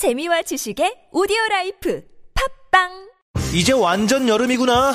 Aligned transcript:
재미와 0.00 0.40
지식의 0.40 1.12
오디오 1.12 1.36
life 1.50 2.02
팟빵 2.72 2.88
이제 3.52 3.72
완전 3.74 4.26
여름이구나. 4.30 4.94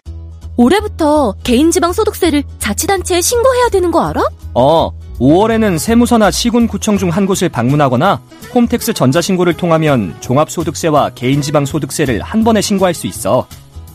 올해부터 0.57 1.33
개인지방 1.43 1.93
소득세를 1.93 2.43
자치단체에 2.59 3.21
신고해야 3.21 3.69
되는 3.69 3.91
거 3.91 4.03
알아? 4.05 4.21
어, 4.53 4.91
5월에는 5.19 5.77
세무서나 5.77 6.31
시군구청 6.31 6.97
중 6.97 7.09
한 7.11 7.25
곳을 7.25 7.49
방문하거나 7.49 8.21
홈택스 8.53 8.93
전자신고를 8.93 9.53
통하면 9.55 10.15
종합소득세와 10.19 11.11
개인지방소득세를 11.11 12.21
한 12.21 12.43
번에 12.43 12.61
신고할 12.61 12.93
수 12.93 13.07
있어. 13.07 13.47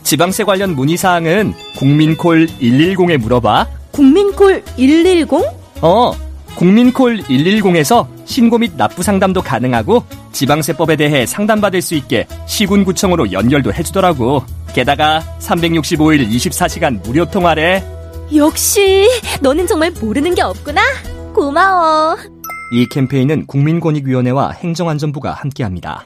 지방세 0.03 0.43
관련 0.45 0.75
문의사항은 0.75 1.53
국민콜 1.75 2.47
110에 2.61 3.17
물어봐. 3.17 3.67
국민콜 3.91 4.63
110? 4.77 5.27
어, 5.81 6.13
국민콜 6.55 7.19
110에서 7.23 8.07
신고 8.25 8.57
및 8.57 8.71
납부 8.77 9.03
상담도 9.03 9.41
가능하고 9.41 10.03
지방세법에 10.31 10.95
대해 10.95 11.25
상담받을 11.25 11.81
수 11.81 11.95
있게 11.95 12.25
시군구청으로 12.45 13.31
연결도 13.31 13.73
해주더라고. 13.73 14.43
게다가 14.73 15.23
365일 15.39 16.27
24시간 16.29 17.01
무료 17.03 17.25
통화래. 17.25 17.83
역시 18.35 19.07
너는 19.41 19.67
정말 19.67 19.91
모르는 19.91 20.35
게 20.35 20.41
없구나. 20.41 20.81
고마워. 21.33 22.17
이 22.73 22.85
캠페인은 22.89 23.45
국민권익위원회와 23.47 24.51
행정안전부가 24.51 25.31
함께합니다. 25.31 26.05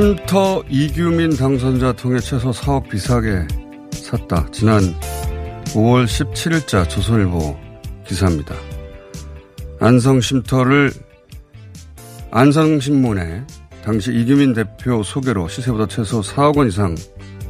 쉼터 0.00 0.64
이규민 0.70 1.36
당선자 1.36 1.92
통해 1.92 2.18
최소 2.20 2.52
4억 2.52 2.88
비싸게 2.88 3.46
샀다. 3.92 4.46
지난 4.50 4.80
5월 5.74 6.06
17일자 6.06 6.88
조선일보 6.88 7.54
기사입니다. 8.06 8.54
안성 9.78 10.22
쉼터를 10.22 10.90
안성신문에 12.30 13.46
당시 13.84 14.10
이규민 14.14 14.54
대표 14.54 15.02
소개로 15.02 15.48
시세보다 15.48 15.86
최소 15.86 16.22
4억 16.22 16.56
원 16.56 16.68
이상 16.68 16.94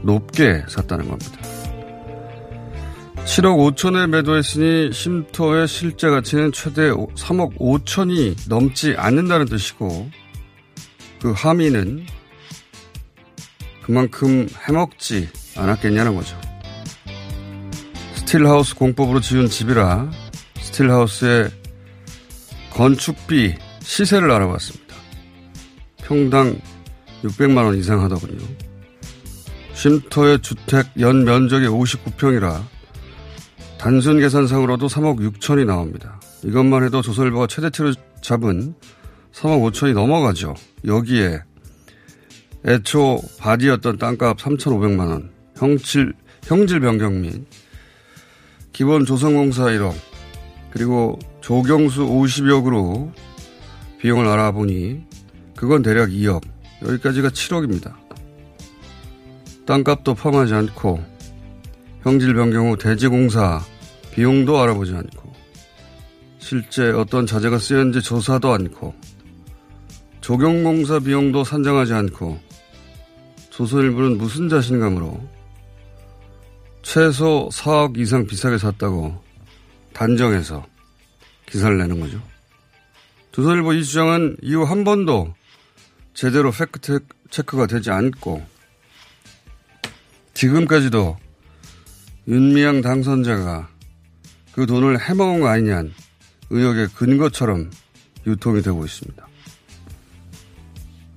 높게 0.03 0.65
샀다는 0.67 1.09
겁니다. 1.09 1.39
7억 3.27 3.77
5천에 3.77 4.09
매도했으니 4.09 4.93
쉼터의 4.93 5.69
실제 5.69 6.11
가치는 6.11 6.51
최대 6.51 6.91
3억 6.91 7.59
5천이 7.59 8.49
넘지 8.49 8.97
않는다는 8.97 9.47
뜻이고 9.47 10.11
그 11.23 11.31
함의는 11.31 12.07
그만큼 13.91 14.47
해먹지 14.69 15.29
않았겠냐는 15.57 16.15
거죠. 16.15 16.41
스틸하우스 18.15 18.77
공법으로 18.77 19.21
지은 19.21 19.49
집이라 19.49 20.09
스틸하우스의 20.61 21.51
건축비 22.73 23.57
시세를 23.81 24.31
알아봤습니다. 24.31 24.95
평당 26.05 26.61
600만 27.25 27.65
원 27.65 27.77
이상 27.79 28.01
하더군요. 28.05 28.39
쉼터의 29.75 30.41
주택 30.41 30.87
연 31.01 31.25
면적이 31.25 31.67
59평이라 31.67 32.63
단순 33.77 34.21
계산상으로도 34.21 34.87
3억 34.87 35.19
6천이 35.19 35.67
나옵니다. 35.67 36.21
이것만 36.45 36.85
해도 36.85 37.03
조선일보가 37.03 37.49
최대치로 37.49 37.95
잡은 38.21 38.73
3억 39.33 39.73
5천이 39.73 39.95
넘어가죠. 39.95 40.55
여기에 40.87 41.43
애초 42.67 43.21
바디였던 43.39 43.99
땅값 43.99 44.37
3,500만 44.39 45.09
원, 45.09 45.31
형질, 45.57 46.13
형질 46.45 46.81
변경 46.81 47.21
및 47.21 47.47
기본 48.73 49.07
조성공사 49.07 49.65
1억, 49.65 49.95
그리고 50.71 51.19
조경수 51.41 52.03
50여 52.03 52.63
그루 52.65 53.11
비용을 53.99 54.27
알아보니 54.27 55.05
그건 55.57 55.83
대략 55.83 56.11
2억, 56.11 56.43
여기까지가 56.83 57.31
7억입니다. 57.31 57.95
땅값도 59.67 60.15
포함하지 60.15 60.55
않고 60.55 61.03
형질 62.03 62.35
변경 62.35 62.71
후 62.71 62.77
대지공사 62.77 63.61
비용도 64.13 64.59
알아보지 64.59 64.95
않고 64.95 65.33
실제 66.39 66.91
어떤 66.91 67.27
자재가 67.27 67.59
쓰였는지 67.59 68.03
조사도 68.03 68.53
않고 68.53 68.95
조경공사 70.21 71.01
비용도 71.01 71.45
산정하지 71.45 71.93
않고 71.95 72.50
조선일보는 73.61 74.17
무슨 74.17 74.49
자신감으로 74.49 75.21
최소 76.81 77.51
4억 77.53 77.99
이상 77.99 78.27
비싸게 78.27 78.57
샀다고 78.57 79.23
단정해서 79.93 80.67
기사를 81.45 81.77
내는 81.77 82.01
거죠. 82.01 82.23
조선일보 83.33 83.75
이 83.75 83.85
주장은 83.85 84.39
이후 84.41 84.63
한 84.63 84.83
번도 84.83 85.35
제대로 86.15 86.51
팩트 86.51 87.01
체크가 87.29 87.67
되지 87.67 87.91
않고 87.91 88.43
지금까지도 90.33 91.19
윤미향 92.29 92.81
당선자가 92.81 93.69
그 94.53 94.65
돈을 94.65 94.99
해먹은 95.07 95.41
거 95.41 95.49
아니냐는 95.49 95.93
의혹의 96.49 96.89
근거처럼 96.95 97.71
유통이 98.27 98.63
되고 98.63 98.83
있습니다. 98.87 99.29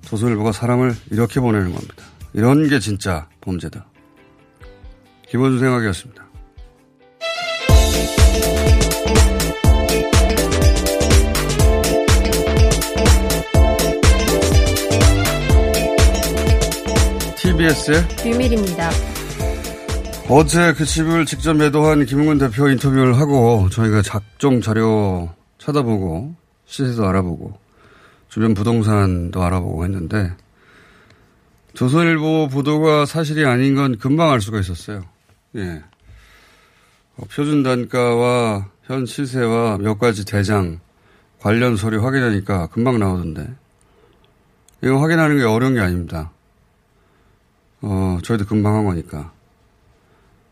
조선일보가 0.01 0.51
사람을 0.51 0.93
이렇게 1.09 1.39
보내는 1.39 1.73
겁니다. 1.73 2.12
이런 2.33 2.67
게 2.67 2.79
진짜 2.79 3.27
범죄다. 3.41 3.85
기본 5.27 5.59
생각이었습니다. 5.59 6.23
TBS의 17.37 18.07
유밀입니다. 18.25 18.89
어제 20.29 20.73
그 20.73 20.85
집을 20.85 21.25
직접 21.25 21.53
매도한 21.53 22.05
김은근 22.05 22.37
대표 22.37 22.69
인터뷰를 22.69 23.17
하고 23.17 23.69
저희가 23.69 24.01
작종 24.01 24.61
자료 24.61 25.29
찾아보고 25.59 26.33
시세도 26.65 27.05
알아보고 27.05 27.59
주변 28.29 28.53
부동산도 28.53 29.43
알아보고 29.43 29.83
했는데 29.83 30.31
조선일보 31.73 32.49
보도가 32.49 33.05
사실이 33.05 33.45
아닌 33.45 33.75
건 33.75 33.97
금방 33.97 34.31
알 34.31 34.41
수가 34.41 34.59
있었어요. 34.59 35.05
예. 35.55 35.83
어, 37.17 37.25
표준 37.25 37.63
단가와 37.63 38.69
현 38.83 39.05
시세와 39.05 39.77
몇 39.79 39.97
가지 39.97 40.25
대장 40.25 40.79
관련 41.39 41.75
서류 41.75 42.05
확인하니까 42.05 42.67
금방 42.67 42.99
나오던데. 42.99 43.53
이거 44.83 44.99
확인하는 44.99 45.37
게 45.37 45.43
어려운 45.43 45.73
게 45.73 45.79
아닙니다. 45.79 46.31
어, 47.81 48.19
저희도 48.23 48.45
금방 48.45 48.75
한 48.75 48.85
거니까. 48.85 49.31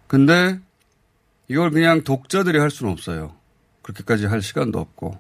근데 0.07 0.59
이걸 1.47 1.69
그냥 1.69 2.03
독자들이 2.03 2.57
할 2.57 2.71
수는 2.71 2.91
없어요. 2.91 3.35
그렇게까지 3.83 4.25
할 4.25 4.41
시간도 4.41 4.79
없고. 4.79 5.19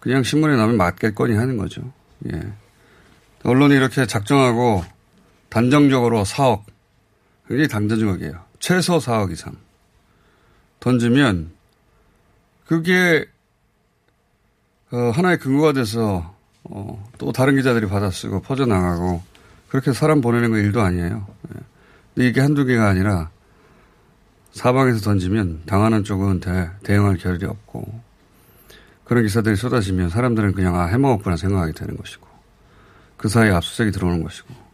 그냥 0.00 0.22
신문에 0.22 0.56
나면 0.56 0.76
맞겠거니 0.76 1.34
하는 1.34 1.56
거죠. 1.56 1.92
예. 2.32 2.40
언론이 3.42 3.74
이렇게 3.74 4.06
작정하고 4.06 4.84
단정적으로 5.48 6.24
4억, 6.24 6.62
굉장히 7.46 7.68
단정적이에요. 7.68 8.44
최소 8.58 8.98
4억 8.98 9.32
이상. 9.32 9.56
던지면 10.80 11.50
그게 12.66 13.26
어, 14.90 14.96
하나의 15.14 15.38
근거가 15.38 15.72
돼서 15.72 16.34
어, 16.64 17.10
또 17.18 17.32
다른 17.32 17.56
기자들이 17.56 17.86
받아쓰고 17.88 18.40
퍼져나가고 18.42 19.22
그렇게 19.68 19.92
사람 19.92 20.20
보내는 20.20 20.50
건 20.50 20.60
일도 20.60 20.80
아니에요. 20.80 21.26
예. 21.54 21.60
근데 22.14 22.28
이게 22.28 22.40
한두 22.40 22.64
개가 22.64 22.88
아니라 22.88 23.30
사방에서 24.52 25.00
던지면 25.00 25.62
당하는 25.66 26.04
쪽은 26.04 26.40
대, 26.40 26.70
대응할 26.82 27.16
겨를이 27.16 27.44
없고 27.44 28.00
그런 29.04 29.22
기사들이 29.22 29.56
쏟아지면 29.56 30.10
사람들은 30.10 30.52
그냥 30.52 30.76
아 30.76 30.86
해먹었구나 30.86 31.36
생각하게 31.36 31.72
되는 31.72 31.96
것이고 31.96 32.26
그 33.16 33.28
사이에 33.28 33.50
압수수색이 33.52 33.92
들어오는 33.92 34.22
것이고 34.22 34.67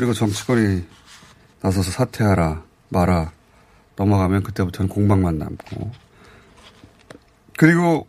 그리고 0.00 0.14
정치권이 0.14 0.82
나서서 1.60 1.90
사퇴하라 1.90 2.64
마라 2.88 3.32
넘어가면 3.96 4.44
그때부터는 4.44 4.88
공방만 4.88 5.36
남고 5.36 5.90
그리고 7.58 8.08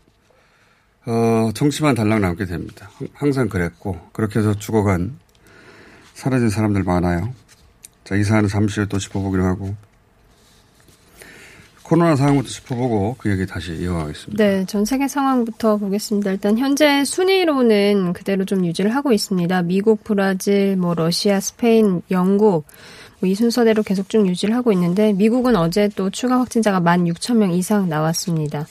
어, 1.05 1.51
정치만 1.53 1.93
달랑 1.93 2.21
남게 2.21 2.45
됩니다. 2.45 2.89
항상 3.13 3.49
그랬고 3.49 3.99
그렇게 4.13 4.39
해서 4.39 4.53
죽어간 4.53 5.19
사라진 6.13 6.49
사람들 6.49 6.83
많아요. 6.83 7.33
자, 8.05 8.15
이 8.15 8.23
사안은 8.23 8.47
잠시 8.47 8.79
후에 8.79 8.87
또 8.87 8.97
짚어보기로 8.97 9.43
하고 9.43 9.75
코로나 11.91 12.15
상황부터 12.15 12.47
짚어보고 12.49 13.15
그 13.17 13.29
얘기 13.31 13.45
다시 13.45 13.73
이어가겠습니다. 13.73 14.41
네, 14.41 14.65
전 14.65 14.85
세계 14.85 15.09
상황부터 15.09 15.75
보겠습니다. 15.75 16.31
일단 16.31 16.57
현재 16.57 17.03
순위로는 17.03 18.13
그대로 18.13 18.45
좀 18.45 18.65
유지를 18.65 18.95
하고 18.95 19.11
있습니다. 19.11 19.61
미국, 19.63 20.01
브라질, 20.05 20.77
뭐 20.77 20.93
러시아, 20.93 21.41
스페인, 21.41 22.01
영국 22.09 22.65
뭐 23.19 23.29
이 23.29 23.35
순서대로 23.35 23.83
계속 23.83 24.09
쭉 24.09 24.25
유지를 24.27 24.55
하고 24.55 24.71
있는데 24.71 25.13
미국은 25.13 25.55
어제 25.55 25.89
또 25.95 26.09
추가 26.09 26.39
확진자가 26.39 26.79
1만 26.79 27.13
6천 27.13 27.35
명 27.37 27.51
이상 27.51 27.87
나왔습니다. 27.87 28.65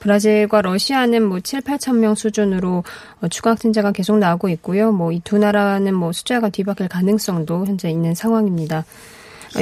브라질과 0.00 0.60
러시아는 0.60 1.22
뭐 1.22 1.40
7, 1.40 1.62
8천 1.62 1.96
명 1.96 2.14
수준으로 2.14 2.84
어, 3.22 3.28
추가 3.28 3.52
확진자가 3.52 3.92
계속 3.92 4.18
나오고 4.18 4.50
있고요. 4.50 4.92
뭐 4.92 5.12
이 5.12 5.20
두 5.20 5.38
나라는 5.38 5.94
뭐 5.94 6.12
숫자가 6.12 6.50
뒤바뀔 6.50 6.88
가능성도 6.88 7.66
현재 7.66 7.88
있는 7.88 8.14
상황입니다. 8.14 8.84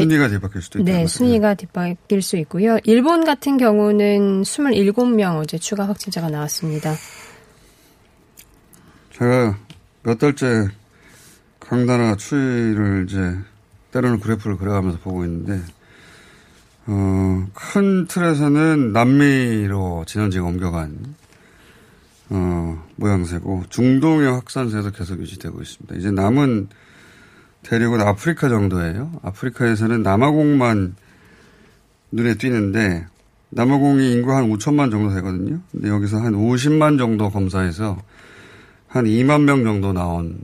순위가 0.01 0.29
뒤바뀔 0.29 0.63
수도 0.63 0.79
있다. 0.79 0.93
네, 0.93 1.07
순위가 1.07 1.55
뒤바뀔 1.55 2.23
수 2.23 2.37
있고요. 2.39 2.79
일본 2.85 3.25
같은 3.25 3.57
경우는 3.57 4.43
27명 4.43 5.39
어제 5.39 5.59
추가 5.59 5.87
확진자가 5.87 6.29
나왔습니다. 6.29 6.95
제가 9.13 9.59
몇 10.03 10.19
달째 10.19 10.69
강단화 11.61 12.17
추이를 12.17 13.07
이제 13.09 13.37
때로는 13.93 14.21
그래프를 14.21 14.57
그려가면서 14.57 14.99
보고 14.99 15.25
있는데 15.25 15.61
어, 16.87 17.47
큰 17.55 18.07
틀에서는 18.07 18.93
남미로 18.93 20.05
지난주에 20.07 20.41
옮겨간 20.41 21.15
어, 22.31 22.85
모양새고 22.97 23.65
중동의 23.69 24.33
확산세도 24.33 24.91
계속 24.93 25.21
유지되고 25.21 25.61
있습니다. 25.61 25.95
이제 25.97 26.11
남은 26.11 26.69
대륙은 27.65 28.01
아프리카 28.01 28.49
정도예요. 28.49 29.13
아프리카에서는 29.23 30.03
남아공만 30.03 30.97
눈에 32.11 32.35
띄는데 32.35 33.07
남아공이 33.51 34.13
인구 34.13 34.35
한 34.35 34.49
5천만 34.51 34.91
정도 34.91 35.15
되거든요. 35.15 35.61
근데 35.71 35.89
여기서 35.89 36.19
한 36.19 36.33
50만 36.33 36.99
정도 36.99 37.31
검사해서 37.31 38.03
한 38.89 39.05
2만 39.05 39.43
명 39.45 39.65
정도 39.65 39.93
나온 39.93 40.39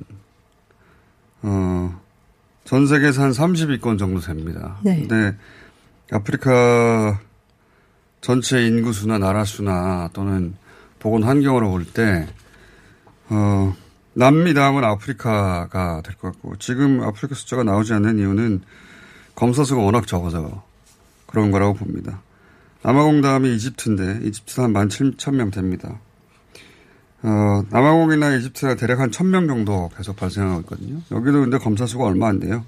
어, 1.43 2.01
전 2.65 2.87
세계에서 2.87 3.23
한 3.23 3.31
30위권 3.31 3.99
정도 3.99 4.21
됩니다. 4.21 4.79
네. 4.83 5.07
근데 5.07 5.37
아프리카 6.11 7.21
전체 8.21 8.67
인구 8.67 8.93
수나 8.93 9.19
나라 9.19 9.45
수나 9.45 10.11
또는 10.13 10.55
보건 10.99 11.23
환경으로 11.23 11.71
볼 11.71 11.85
때, 11.85 12.27
어, 13.29 13.75
남미 14.19 14.53
다음은 14.53 14.83
아프리카가 14.83 16.03
될 16.05 16.17
것 16.17 16.33
같고, 16.33 16.57
지금 16.59 17.01
아프리카 17.03 17.37
숫자가 17.37 17.63
나오지 17.63 17.93
않는 17.95 18.19
이유는 18.19 18.63
검사 19.37 19.63
수가 19.63 19.81
워낙 19.81 20.09
적어서 20.09 20.65
그런 21.27 21.53
거라고 21.53 21.75
봅니다. 21.75 22.21
남아공 22.83 23.21
다음이 23.21 23.55
이집트인데, 23.55 24.27
이집트는 24.27 24.75
한 24.77 24.89
17,000명 24.89 25.53
됩니다. 25.53 26.01
어, 27.23 27.63
남아공이나 27.71 28.35
이집트가 28.37 28.75
대략 28.75 28.99
한 28.99 29.11
1000명 29.11 29.47
정도 29.47 29.89
계속 29.97 30.17
발생하고 30.17 30.61
있거든요. 30.63 31.01
여기도 31.13 31.41
근데 31.41 31.59
검사 31.59 31.87
수가 31.87 32.05
얼마 32.05 32.29
안 32.29 32.41
돼요. 32.41 32.65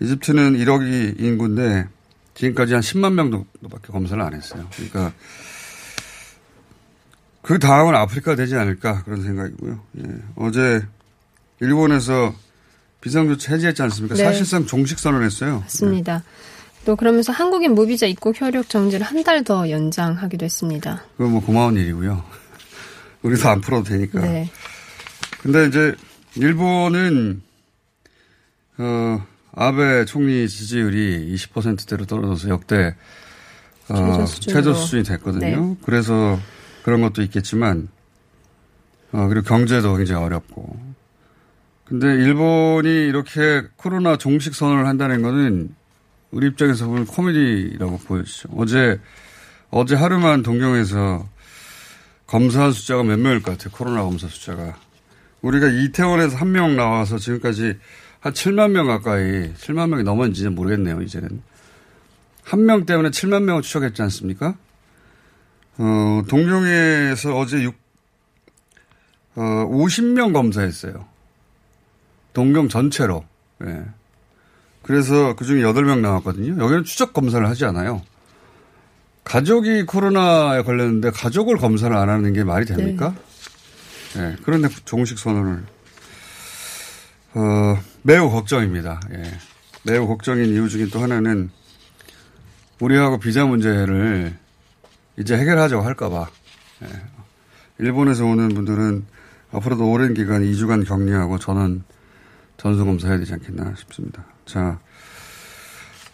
이집트는 0.00 0.54
1억이 0.54 1.20
인구인데, 1.20 1.86
지금까지 2.34 2.74
한 2.74 2.82
10만 2.82 3.14
명 3.14 3.30
정도밖에 3.30 3.92
검사를 3.92 4.20
안 4.20 4.34
했어요. 4.34 4.66
그러니까 4.74 5.12
그 7.48 7.58
다음은 7.58 7.94
아프리카 7.94 8.34
되지 8.36 8.56
않을까 8.56 9.04
그런 9.04 9.22
생각이고요. 9.22 9.80
예. 10.00 10.02
어제 10.36 10.82
일본에서 11.60 12.34
비상조치 13.00 13.50
해제했지 13.50 13.80
않습니까? 13.84 14.16
네. 14.16 14.24
사실상 14.24 14.66
종식 14.66 14.98
선언했어요. 14.98 15.60
맞습니다. 15.60 16.18
네. 16.18 16.24
또 16.84 16.94
그러면서 16.94 17.32
한국인 17.32 17.74
무비자 17.74 18.04
입국 18.06 18.38
효력 18.38 18.68
정지를 18.68 19.06
한 19.06 19.22
달 19.24 19.42
더 19.44 19.70
연장하기도 19.70 20.44
했습니다. 20.44 21.02
그건 21.16 21.32
뭐 21.32 21.40
고마운 21.40 21.74
일이고요. 21.76 22.22
우리도 23.22 23.48
안 23.48 23.62
풀어도 23.62 23.84
되니까. 23.84 24.20
네. 24.20 24.50
근데 25.40 25.64
이제 25.68 25.94
일본은 26.34 27.40
어 28.76 29.24
아베 29.54 30.04
총리 30.04 30.46
지지율이 30.46 31.34
20%대로 31.34 32.04
떨어져서 32.04 32.50
역대 32.50 32.94
어, 33.88 34.24
최저 34.26 34.74
수준이 34.74 35.02
됐거든요. 35.04 35.40
네. 35.66 35.76
그래서 35.82 36.38
그런 36.88 37.02
것도 37.02 37.20
있겠지만 37.20 37.88
어, 39.12 39.26
그리고 39.28 39.46
경제도 39.46 39.94
굉장히 39.94 40.24
어렵고. 40.24 40.78
근데 41.84 42.06
일본이 42.06 42.88
이렇게 42.88 43.62
코로나 43.76 44.16
종식 44.16 44.54
선언을 44.54 44.86
한다는 44.86 45.20
거는 45.20 45.74
우리 46.30 46.46
입장에서 46.46 46.86
보면 46.86 47.04
코미디라고 47.04 47.98
보여지죠. 47.98 48.48
어제 48.56 48.98
어제 49.68 49.94
하루만 49.96 50.42
동경에서 50.42 51.28
검사 52.26 52.70
숫자가 52.70 53.02
몇 53.02 53.18
명일 53.18 53.42
것 53.42 53.50
같아요. 53.52 53.70
코로나 53.70 54.02
검사 54.02 54.26
숫자가. 54.26 54.74
우리가 55.42 55.68
이태원에서 55.68 56.38
한 56.38 56.52
명 56.52 56.74
나와서 56.74 57.18
지금까지 57.18 57.76
한 58.20 58.32
7만 58.32 58.70
명 58.70 58.86
가까이, 58.86 59.52
7만 59.54 59.90
명이 59.90 60.04
넘었는지는 60.04 60.54
모르겠네요, 60.54 61.02
이제는. 61.02 61.42
한 62.44 62.64
명 62.64 62.86
때문에 62.86 63.10
7만 63.10 63.42
명을 63.42 63.60
추적했지 63.60 64.00
않습니까? 64.02 64.54
어, 65.78 66.22
동경에서 66.28 67.36
어제 67.36 67.62
6, 67.62 67.74
어, 69.36 69.42
50명 69.70 70.32
검사했어요. 70.32 71.06
동경 72.32 72.68
전체로. 72.68 73.24
예. 73.64 73.84
그래서 74.82 75.36
그 75.36 75.44
중에 75.44 75.62
8명 75.62 76.00
나왔거든요. 76.00 76.62
여기는 76.62 76.84
추적 76.84 77.12
검사를 77.12 77.46
하지 77.46 77.64
않아요. 77.64 78.02
가족이 79.24 79.84
코로나에 79.84 80.62
걸렸는데 80.62 81.10
가족을 81.10 81.58
검사를 81.58 81.94
안 81.94 82.08
하는 82.08 82.32
게 82.32 82.44
말이 82.44 82.64
됩니까? 82.64 83.14
네. 84.14 84.22
예. 84.22 84.36
그런데 84.42 84.68
종식 84.84 85.18
선언을 85.18 85.64
어, 87.34 87.78
매우 88.02 88.30
걱정입니다. 88.30 89.00
예. 89.12 89.22
매우 89.84 90.08
걱정인 90.08 90.46
이유 90.46 90.68
중에 90.68 90.86
또 90.86 91.00
하나는 91.00 91.50
우리하고 92.80 93.18
비자 93.18 93.44
문제를 93.44 94.36
이제 95.18 95.36
해결하자고 95.36 95.82
할까봐. 95.82 96.28
예. 96.84 96.88
일본에서 97.78 98.24
오는 98.24 98.48
분들은 98.48 99.04
앞으로도 99.52 99.90
오랜 99.90 100.14
기간 100.14 100.42
2주간 100.42 100.86
격리하고 100.86 101.38
저는 101.38 101.82
전수검사 102.56 103.08
해야 103.08 103.18
되지 103.18 103.32
않겠나 103.34 103.74
싶습니다. 103.76 104.24
자, 104.44 104.78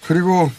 그리고 0.07 0.51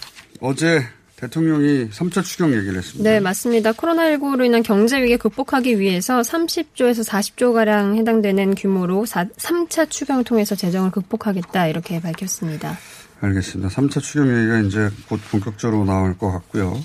어제 0.42 0.84
대통령이 1.16 1.90
3차 1.90 2.24
추경 2.24 2.54
얘기를 2.54 2.78
했습니다. 2.78 3.10
네, 3.10 3.20
맞습니다. 3.20 3.72
코로나19로 3.72 4.46
인한 4.46 4.64
경제 4.64 5.02
위기 5.02 5.16
극복하기 5.16 5.80
위해서 5.80 6.20
30조에서 6.20 7.08
40조 7.08 7.54
가량 7.54 7.96
해당되는 7.96 8.56
규모로 8.56 9.06
4, 9.06 9.26
3차 9.26 9.90
추경을 9.90 10.24
통해서 10.26 10.56
재정을 10.56 10.92
극복하겠다 10.92 11.68
이렇게 11.68 12.02
밝혔습니다. 12.02 12.78
알겠습니다. 13.22 13.70
3차 13.70 14.02
추경 14.02 14.28
얘기가 14.38 14.60
이제 14.60 14.90
곧 15.08 15.22
본격적으로 15.32 15.86
나올 15.86 16.18
것 16.18 16.32
같고요. 16.32 16.78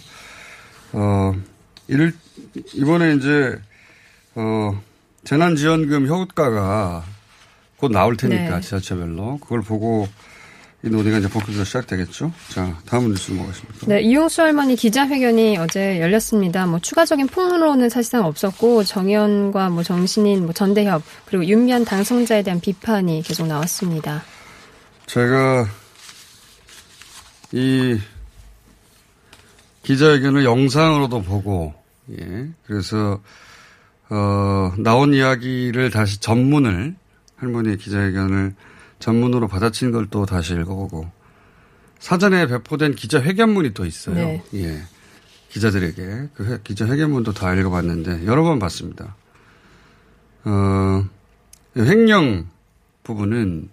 어, 0.92 1.34
이를, 1.88 2.12
이번에 2.74 3.14
이제, 3.14 3.58
어, 4.34 4.80
재난지원금 5.24 6.06
효과가 6.06 7.04
곧 7.76 7.92
나올 7.92 8.16
테니까 8.16 8.56
네. 8.56 8.60
지자체별로 8.60 9.38
그걸 9.38 9.62
보고 9.62 10.08
이 10.82 10.88
논의가 10.88 11.18
이제 11.18 11.28
본격적으로 11.28 11.64
시작되겠죠. 11.64 12.32
자, 12.48 12.78
다음 12.86 13.08
뉴스 13.08 13.32
뭐겠습니까? 13.32 13.86
네, 13.86 14.00
이용수 14.00 14.40
할머니 14.40 14.76
기자회견이 14.76 15.58
어제 15.58 16.00
열렸습니다. 16.00 16.66
뭐 16.66 16.78
추가적인 16.78 17.26
폭로는 17.26 17.90
사실상 17.90 18.24
없었고 18.24 18.84
정의원과 18.84 19.68
뭐 19.68 19.82
정신인, 19.82 20.44
뭐 20.44 20.54
전대협 20.54 21.02
그리고 21.26 21.44
윤미한 21.44 21.84
당선자에 21.84 22.42
대한 22.42 22.60
비판이 22.60 23.22
계속 23.26 23.46
나왔습니다. 23.46 24.22
제가 25.06 25.66
이 27.52 27.98
기자회견을 29.82 30.44
영상으로도 30.44 31.22
보고, 31.22 31.74
예, 32.18 32.48
그래서, 32.66 33.20
어, 34.10 34.72
나온 34.78 35.14
이야기를 35.14 35.90
다시 35.90 36.20
전문을, 36.20 36.94
할머니 37.36 37.76
기자회견을 37.76 38.54
전문으로 38.98 39.48
받아친 39.48 39.92
걸 39.92 40.06
또 40.10 40.26
다시 40.26 40.52
읽어보고, 40.54 41.10
사전에 41.98 42.46
배포된 42.46 42.94
기자회견문이 42.94 43.72
또 43.74 43.84
있어요. 43.86 44.14
네. 44.14 44.42
예. 44.54 44.82
기자들에게. 45.50 46.28
그 46.34 46.44
회- 46.46 46.58
기자회견문도 46.62 47.32
다 47.32 47.54
읽어봤는데, 47.54 48.26
여러 48.26 48.42
번 48.42 48.58
봤습니다. 48.58 49.16
어, 50.44 51.04
횡령 51.76 52.48
부분은 53.02 53.68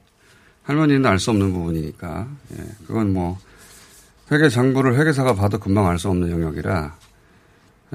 할머니는 0.63 1.05
알 1.05 1.19
수 1.19 1.31
없는 1.31 1.53
부분이니까, 1.53 2.27
예, 2.57 2.63
그건 2.87 3.13
뭐, 3.13 3.37
회계 4.31 4.49
장부를 4.49 4.99
회계사가 4.99 5.35
봐도 5.35 5.57
금방 5.57 5.87
알 5.87 5.97
수 5.97 6.09
없는 6.09 6.29
영역이라, 6.29 6.97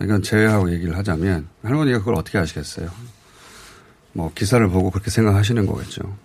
이건 0.03 0.23
제외하고 0.23 0.73
얘기를 0.73 0.97
하자면, 0.97 1.49
할머니가 1.63 1.99
그걸 1.99 2.15
어떻게 2.15 2.39
아시겠어요? 2.39 2.91
뭐, 4.15 4.33
기사를 4.35 4.67
보고 4.69 4.91
그렇게 4.91 5.11
생각하시는 5.11 5.67
거겠죠. 5.67 6.17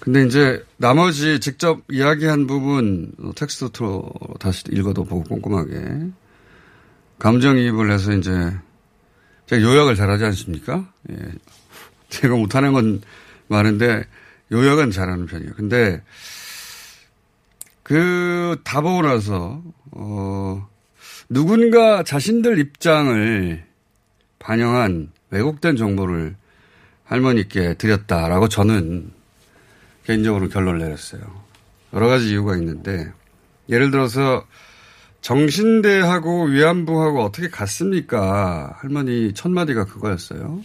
근데 0.00 0.24
이제, 0.26 0.62
나머지 0.76 1.40
직접 1.40 1.80
이야기한 1.90 2.46
부분, 2.46 3.12
어, 3.22 3.32
텍스트로 3.34 4.10
다시 4.38 4.64
읽어도 4.70 5.04
보고 5.04 5.24
꼼꼼하게, 5.24 6.10
감정이입을 7.18 7.90
해서 7.90 8.12
이제, 8.12 8.30
제가 9.46 9.62
요약을 9.62 9.96
잘하지 9.96 10.24
않습니까? 10.24 10.86
예. 11.10 11.16
제가 12.10 12.34
못하는 12.36 12.74
건 12.74 13.00
많은데, 13.48 14.04
요약은 14.52 14.90
잘하는 14.90 15.24
편이에요. 15.24 15.52
근데, 15.54 16.02
그, 17.84 18.60
다 18.64 18.80
보고 18.80 19.02
나서, 19.02 19.62
어, 19.92 20.68
누군가 21.28 22.02
자신들 22.02 22.58
입장을 22.58 23.64
반영한 24.38 25.12
왜곡된 25.30 25.76
정보를 25.76 26.34
할머니께 27.04 27.74
드렸다라고 27.74 28.48
저는 28.48 29.12
개인적으로 30.06 30.48
결론을 30.48 30.80
내렸어요. 30.80 31.20
여러 31.92 32.08
가지 32.08 32.30
이유가 32.30 32.56
있는데, 32.56 33.12
예를 33.68 33.90
들어서 33.90 34.46
정신대하고 35.20 36.46
위안부하고 36.46 37.22
어떻게 37.22 37.48
같습니까? 37.48 38.76
할머니 38.78 39.32
첫 39.34 39.50
마디가 39.50 39.84
그거였어요. 39.84 40.62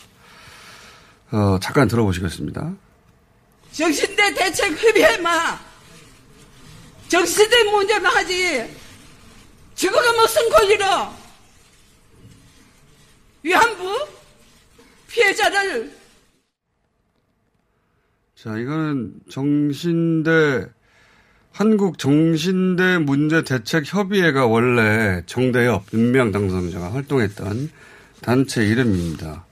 어, 1.31 1.59
잠깐 1.61 1.87
들어보시겠습니다. 1.89 2.73
정신대 3.73 4.33
대책 4.33 4.71
협의해마. 4.81 5.68
정신대 7.09 7.63
문제만 7.63 8.15
하지. 8.15 8.73
저거가 9.75 10.13
무슨 10.13 10.49
권리로? 10.49 10.85
위안부 13.43 14.07
피해자를 15.07 15.99
자, 18.35 18.57
이거는 18.57 19.15
정신대, 19.29 20.67
한국 21.51 21.97
정신대 21.97 22.99
문제 22.99 23.43
대책 23.43 23.83
협의회가 23.85 24.45
원래 24.45 25.23
정대협, 25.25 25.87
윤명 25.93 26.31
당선자가 26.31 26.93
활동했던 26.93 27.69
단체 28.21 28.63
이름입니다. 28.65 29.45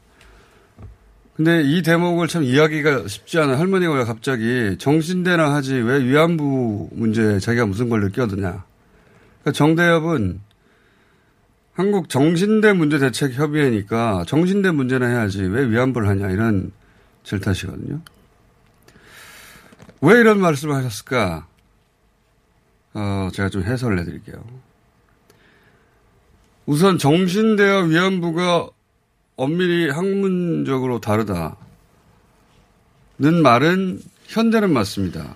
근데 1.37 1.61
이 1.61 1.83
대목을 1.83 2.27
참 2.27 2.43
이야기가 2.43 3.07
쉽지 3.07 3.37
않아요. 3.37 3.57
할머니가 3.57 3.93
왜 3.93 4.03
갑자기 4.05 4.75
정신대나 4.79 5.53
하지 5.53 5.75
왜 5.75 6.03
위안부 6.03 6.89
문제에 6.93 7.37
자기가 7.37 7.67
무슨 7.67 7.89
권리를 7.89 8.11
끼어드냐. 8.11 8.65
그러니까 9.41 9.51
정대협은 9.53 10.41
한국 11.73 12.09
정신대 12.09 12.73
문제 12.73 12.97
대책 12.97 13.33
협의회니까 13.33 14.25
정신대 14.27 14.71
문제나 14.71 15.05
해야지 15.05 15.43
왜 15.43 15.69
위안부를 15.69 16.07
하냐 16.09 16.31
이런 16.31 16.71
질타시거든요. 17.23 18.01
왜 20.01 20.19
이런 20.19 20.39
말씀을 20.39 20.73
하셨을까? 20.73 21.45
어, 22.95 23.29
제가 23.31 23.49
좀 23.49 23.61
해설을 23.61 23.99
해드릴게요. 23.99 24.43
우선 26.65 26.97
정신대와 26.97 27.83
위안부가 27.83 28.69
엄밀히 29.37 29.89
학문적으로 29.89 30.99
다르다는 30.99 31.55
말은 33.43 34.01
현재는 34.25 34.73
맞습니다. 34.73 35.35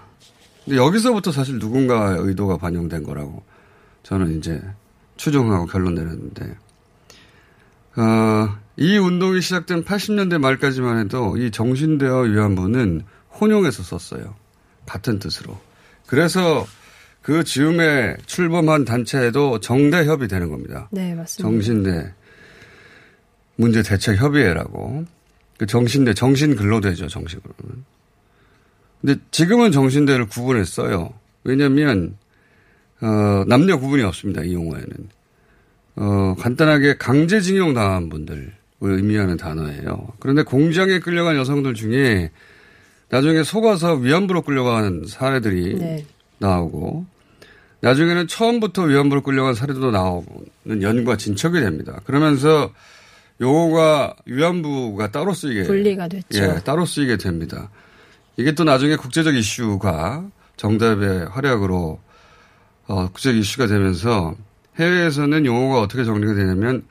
근데 0.65 0.77
여기서부터 0.77 1.31
사실 1.31 1.59
누군가의 1.59 2.17
의도가 2.19 2.57
반영된 2.57 3.03
거라고 3.03 3.43
저는 4.03 4.37
이제 4.37 4.61
추정하고 5.17 5.67
결론 5.67 5.93
내렸는데, 5.95 6.57
어, 7.95 8.57
이 8.77 8.97
운동이 8.97 9.41
시작된 9.41 9.85
80년대 9.85 10.39
말까지만 10.39 10.99
해도 10.99 11.37
이 11.37 11.51
정신대와 11.51 12.21
위안부는 12.21 13.03
혼용해서 13.39 13.83
썼어요. 13.83 14.35
같은 14.85 15.19
뜻으로. 15.19 15.57
그래서 16.07 16.65
그 17.21 17.43
즈음에 17.43 18.17
출범한 18.25 18.83
단체에도 18.83 19.59
정대협이 19.59 20.27
되는 20.27 20.49
겁니다. 20.49 20.89
네, 20.91 21.13
맞습니다. 21.13 21.49
정신대 21.49 22.13
문제 23.61 23.81
대책 23.81 24.17
협의회라고. 24.19 25.05
그 25.57 25.65
정신대 25.65 26.13
정신 26.15 26.55
근로대죠, 26.55 27.07
정식으로는. 27.07 27.85
근데 28.99 29.15
지금은 29.31 29.71
정신대를 29.71 30.27
구분했어요. 30.27 31.13
왜냐면 31.43 32.17
어, 33.01 33.43
남녀 33.47 33.79
구분이 33.79 34.03
없습니다. 34.03 34.43
이 34.43 34.53
용어에는. 34.53 35.09
어, 35.97 36.35
간단하게 36.39 36.97
강제징용 36.97 37.73
당한 37.73 38.09
분들을 38.09 38.53
의미하는 38.81 39.37
단어예요. 39.37 40.13
그런데 40.19 40.43
공장에 40.43 40.99
끌려간 40.99 41.35
여성들 41.35 41.73
중에 41.73 42.31
나중에 43.09 43.43
속아서 43.43 43.95
위안부로 43.95 44.41
끌려간 44.41 45.03
사례들이 45.07 45.75
네. 45.75 46.05
나오고 46.39 47.05
나중에는 47.81 48.27
처음부터 48.27 48.83
위안부로 48.83 49.21
끌려간 49.21 49.53
사례도 49.53 49.91
나오는 49.91 50.81
연과 50.81 51.17
진척이 51.17 51.59
됩니다. 51.59 51.99
그러면서 52.05 52.71
용어가 53.41 54.15
위안부가 54.25 55.11
따로 55.11 55.33
쓰이게 55.33 55.63
분리가 55.63 56.07
됐죠. 56.07 56.27
예, 56.33 56.59
따로 56.63 56.85
쓰이게 56.85 57.17
됩니다. 57.17 57.69
이게 58.37 58.53
또 58.53 58.63
나중에 58.63 58.95
국제적 58.95 59.35
이슈가 59.35 60.23
정답의 60.57 61.27
활약으로 61.29 61.99
어, 62.87 63.07
국제적 63.07 63.35
이슈가 63.35 63.67
되면서 63.67 64.35
해외에서는 64.77 65.45
용어가 65.45 65.81
어떻게 65.81 66.03
정리가 66.03 66.35
되냐면 66.35 66.85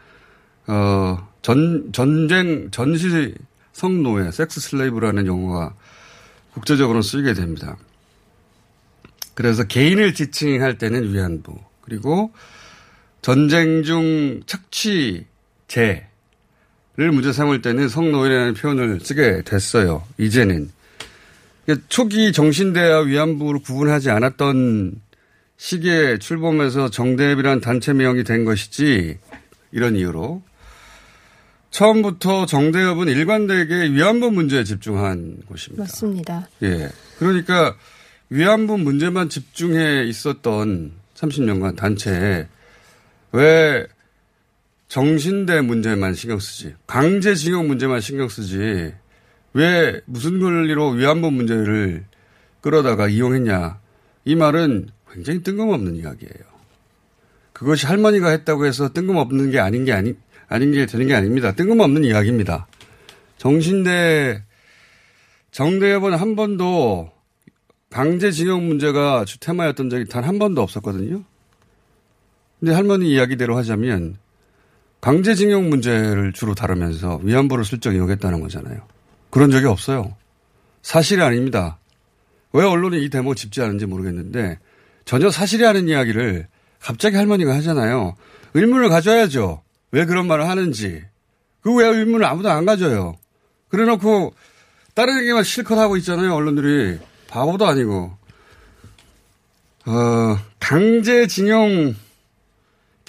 어, 0.67 1.29
전 1.41 1.91
전쟁 1.93 2.71
전시 2.73 3.35
성노예 3.73 4.33
섹스 4.33 4.61
슬레이브라는 4.61 5.27
용어가 5.27 5.75
국제적으로 6.53 7.01
쓰이게 7.01 7.33
됩니다. 7.35 7.77
그래서 9.35 9.65
개인을 9.65 10.15
지칭할 10.15 10.79
때는 10.79 11.15
위안부 11.15 11.57
그리고 11.83 12.33
전쟁 13.23 13.85
중 13.85 14.41
착취죄 14.47 16.10
를 16.97 17.13
문제 17.13 17.33
삼을 17.33 17.63
때는 17.63 17.89
성노예라는 17.89 18.55
표현을 18.55 19.01
쓰게 19.01 19.43
됐어요. 19.45 20.05
이제는 20.19 20.71
그러니까 21.65 21.87
초기 21.89 22.33
정신대와 22.33 23.03
위안부를 23.03 23.61
구분하지 23.63 24.11
않았던 24.11 25.01
시기에 25.57 26.19
출범해서 26.19 26.91
정대협이라는 26.91 27.61
단체 27.61 27.93
명이 27.93 28.25
된 28.25 28.45
것이지 28.45 29.19
이런 29.73 29.95
이유로 29.95 30.43
처음부터 31.71 32.47
정대협은 32.47 33.09
일관되게 33.09 33.93
위안부 33.93 34.33
문제에 34.33 34.65
집중한 34.65 35.39
곳입니다. 35.47 35.85
맞습니다. 35.85 36.49
예. 36.63 36.89
그러니까 37.19 37.77
위안부 38.31 38.79
문제만 38.79 39.29
집중해 39.29 40.05
있었던 40.05 40.93
30년간 41.15 41.77
단체에 41.77 42.49
왜 43.33 43.87
정신대 44.91 45.61
문제만 45.61 46.15
신경 46.15 46.41
쓰지, 46.41 46.75
강제징용 46.89 47.69
문제만 47.69 48.01
신경 48.01 48.29
쓰지, 48.29 48.93
왜 49.53 50.01
무슨 50.05 50.41
권리로 50.41 50.91
위안부 50.91 51.31
문제를 51.31 52.05
끌어다가 52.61 53.09
이용했냐. 53.09 53.79
이 54.25 54.35
말은 54.35 54.89
굉장히 55.13 55.45
뜬금없는 55.45 55.95
이야기예요. 55.95 56.51
그것이 57.53 57.87
할머니가 57.87 58.31
했다고 58.31 58.67
해서 58.67 58.93
뜬금없는 58.93 59.53
게 59.53 59.61
아닌 59.61 59.85
게 59.85 59.93
아니, 59.93 60.15
아닌 60.49 60.73
게 60.73 60.87
되는 60.87 61.07
게 61.07 61.15
아닙니다. 61.15 61.53
뜬금없는 61.53 62.03
이야기입니다. 62.03 62.67
정신대 63.39 64.43
정대협은 65.53 66.15
한 66.15 66.35
번도 66.35 67.13
강제징용 67.91 68.67
문제가 68.67 69.25
주 69.25 69.39
테마였던 69.39 69.89
적이 69.89 70.07
단 70.07 70.25
한 70.25 70.41
번도 70.41 70.61
없었거든요. 70.63 71.23
근데 72.59 72.73
할머니 72.73 73.13
이야기대로 73.13 73.57
하자면 73.57 74.17
강제징용 75.01 75.71
문제를 75.71 76.33
주로 76.33 76.55
다루면서 76.55 77.21
위안부를 77.23 77.65
슬쩍 77.65 77.95
이용했다는 77.95 78.41
거잖아요. 78.41 78.81
그런 79.31 79.51
적이 79.51 79.67
없어요. 79.67 80.15
사실이 80.83 81.23
아닙니다. 81.23 81.79
왜 82.53 82.65
언론이 82.65 83.03
이 83.03 83.09
대목 83.09 83.37
짚지 83.37 83.63
않은지 83.63 83.87
모르겠는데 83.87 84.59
전혀 85.05 85.31
사실이 85.31 85.65
아닌 85.65 85.89
이야기를 85.89 86.47
갑자기 86.81 87.17
할머니가 87.17 87.55
하잖아요. 87.57 88.17
의문을 88.55 88.89
가져야죠. 88.89 89.63
왜 89.93 90.05
그런 90.05 90.27
말을 90.27 90.49
하는지. 90.49 91.03
그 91.63 91.75
왜 91.75 91.87
의문을 91.87 92.25
아무도 92.25 92.51
안 92.51 92.65
가져요. 92.65 93.17
그래 93.69 93.85
놓고 93.85 94.35
다른 94.95 95.21
얘기만 95.21 95.45
실컷 95.45 95.79
하고 95.79 95.97
있잖아요. 95.99 96.35
언론들이. 96.35 96.99
바보도 97.29 97.67
아니고. 97.67 98.17
어, 99.87 100.39
강제징용 100.59 101.95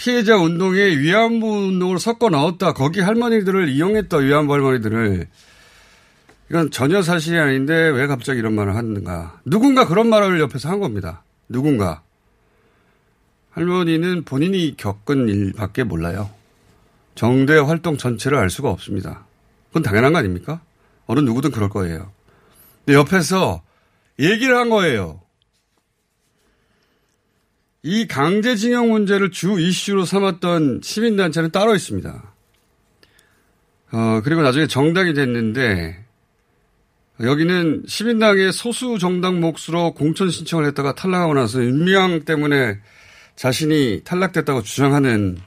피해자 0.02 0.36
운동에 0.36 0.98
위안부 0.98 1.48
운동을 1.68 2.00
섞어 2.00 2.30
넣었다. 2.30 2.74
거기 2.74 3.02
할머니들을 3.02 3.70
이용했다. 3.70 4.18
위안부 4.18 4.52
할머니들을. 4.52 5.28
이건 6.50 6.72
전혀 6.72 7.04
사실이 7.04 7.38
아닌데 7.38 7.72
왜 7.90 8.08
갑자기 8.08 8.40
이런 8.40 8.56
말을 8.56 8.76
하는가. 8.76 9.40
누군가 9.46 9.86
그런 9.86 10.10
말을 10.10 10.40
옆에서 10.40 10.70
한 10.70 10.80
겁니다. 10.80 11.22
누군가. 11.48 12.02
할머니는 13.52 14.24
본인이 14.24 14.76
겪은 14.76 15.30
일밖에 15.30 15.84
몰라요. 15.84 16.32
정대 17.14 17.60
활동 17.60 17.96
전체를 17.96 18.40
알 18.40 18.50
수가 18.50 18.72
없습니다. 18.72 19.26
그건 19.68 19.84
당연한 19.84 20.14
거 20.14 20.20
아닙니까? 20.20 20.62
어느 21.06 21.20
누구든 21.20 21.52
그럴 21.52 21.70
거예요. 21.70 22.12
근데 22.86 22.98
옆에서 22.98 23.62
얘기를 24.18 24.58
한 24.58 24.72
거예요. 24.72 25.21
이 27.84 28.08
강제징용 28.08 28.92
문제를 28.92 29.32
주 29.32 29.60
이슈로 29.60 30.06
삼았던 30.06 30.82
시민단체는 30.84 31.52
따로 31.52 31.76
있습니다. 31.76 32.34
어, 33.94 34.22
그리고 34.24 34.42
나중에 34.42 34.68
정당이 34.68 35.14
됐는데, 35.14 36.06
여기는 37.20 37.84
시민당의 37.88 38.52
소수 38.52 38.98
정당 38.98 39.40
몫으로 39.40 39.94
공천 39.94 40.30
신청을 40.30 40.66
했다가 40.68 40.96
탈락하고 40.96 41.34
나서 41.34 41.64
윤미향 41.64 42.26
때문에 42.26 42.80
자신이 43.36 44.02
탈락됐다고 44.04 44.64
주장하는 44.64 45.38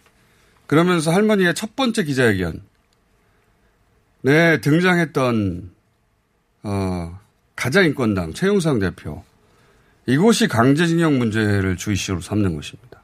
그러면서 0.66 1.12
할머니의 1.12 1.54
첫 1.54 1.74
번째 1.74 2.04
기자회견 2.04 2.62
네 4.22 4.60
등장했던 4.60 5.70
어, 6.62 7.20
가자인권당 7.56 8.34
최용상 8.34 8.78
대표 8.78 9.22
이곳이 10.06 10.48
강제징용 10.48 11.18
문제를 11.18 11.76
주 11.76 11.92
이슈로 11.92 12.20
삼는 12.20 12.54
것입니다. 12.54 13.02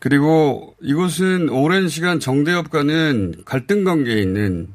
그리고 0.00 0.76
이곳은 0.82 1.48
오랜 1.48 1.88
시간 1.88 2.20
정대협 2.20 2.70
과는 2.70 3.42
갈등 3.46 3.84
관계에 3.84 4.20
있는 4.20 4.68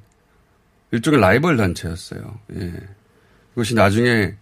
일종의 0.91 1.19
라이벌 1.19 1.55
단체였어요. 1.55 2.39
예. 2.55 2.73
이것이 3.53 3.75
나중에 3.75 4.33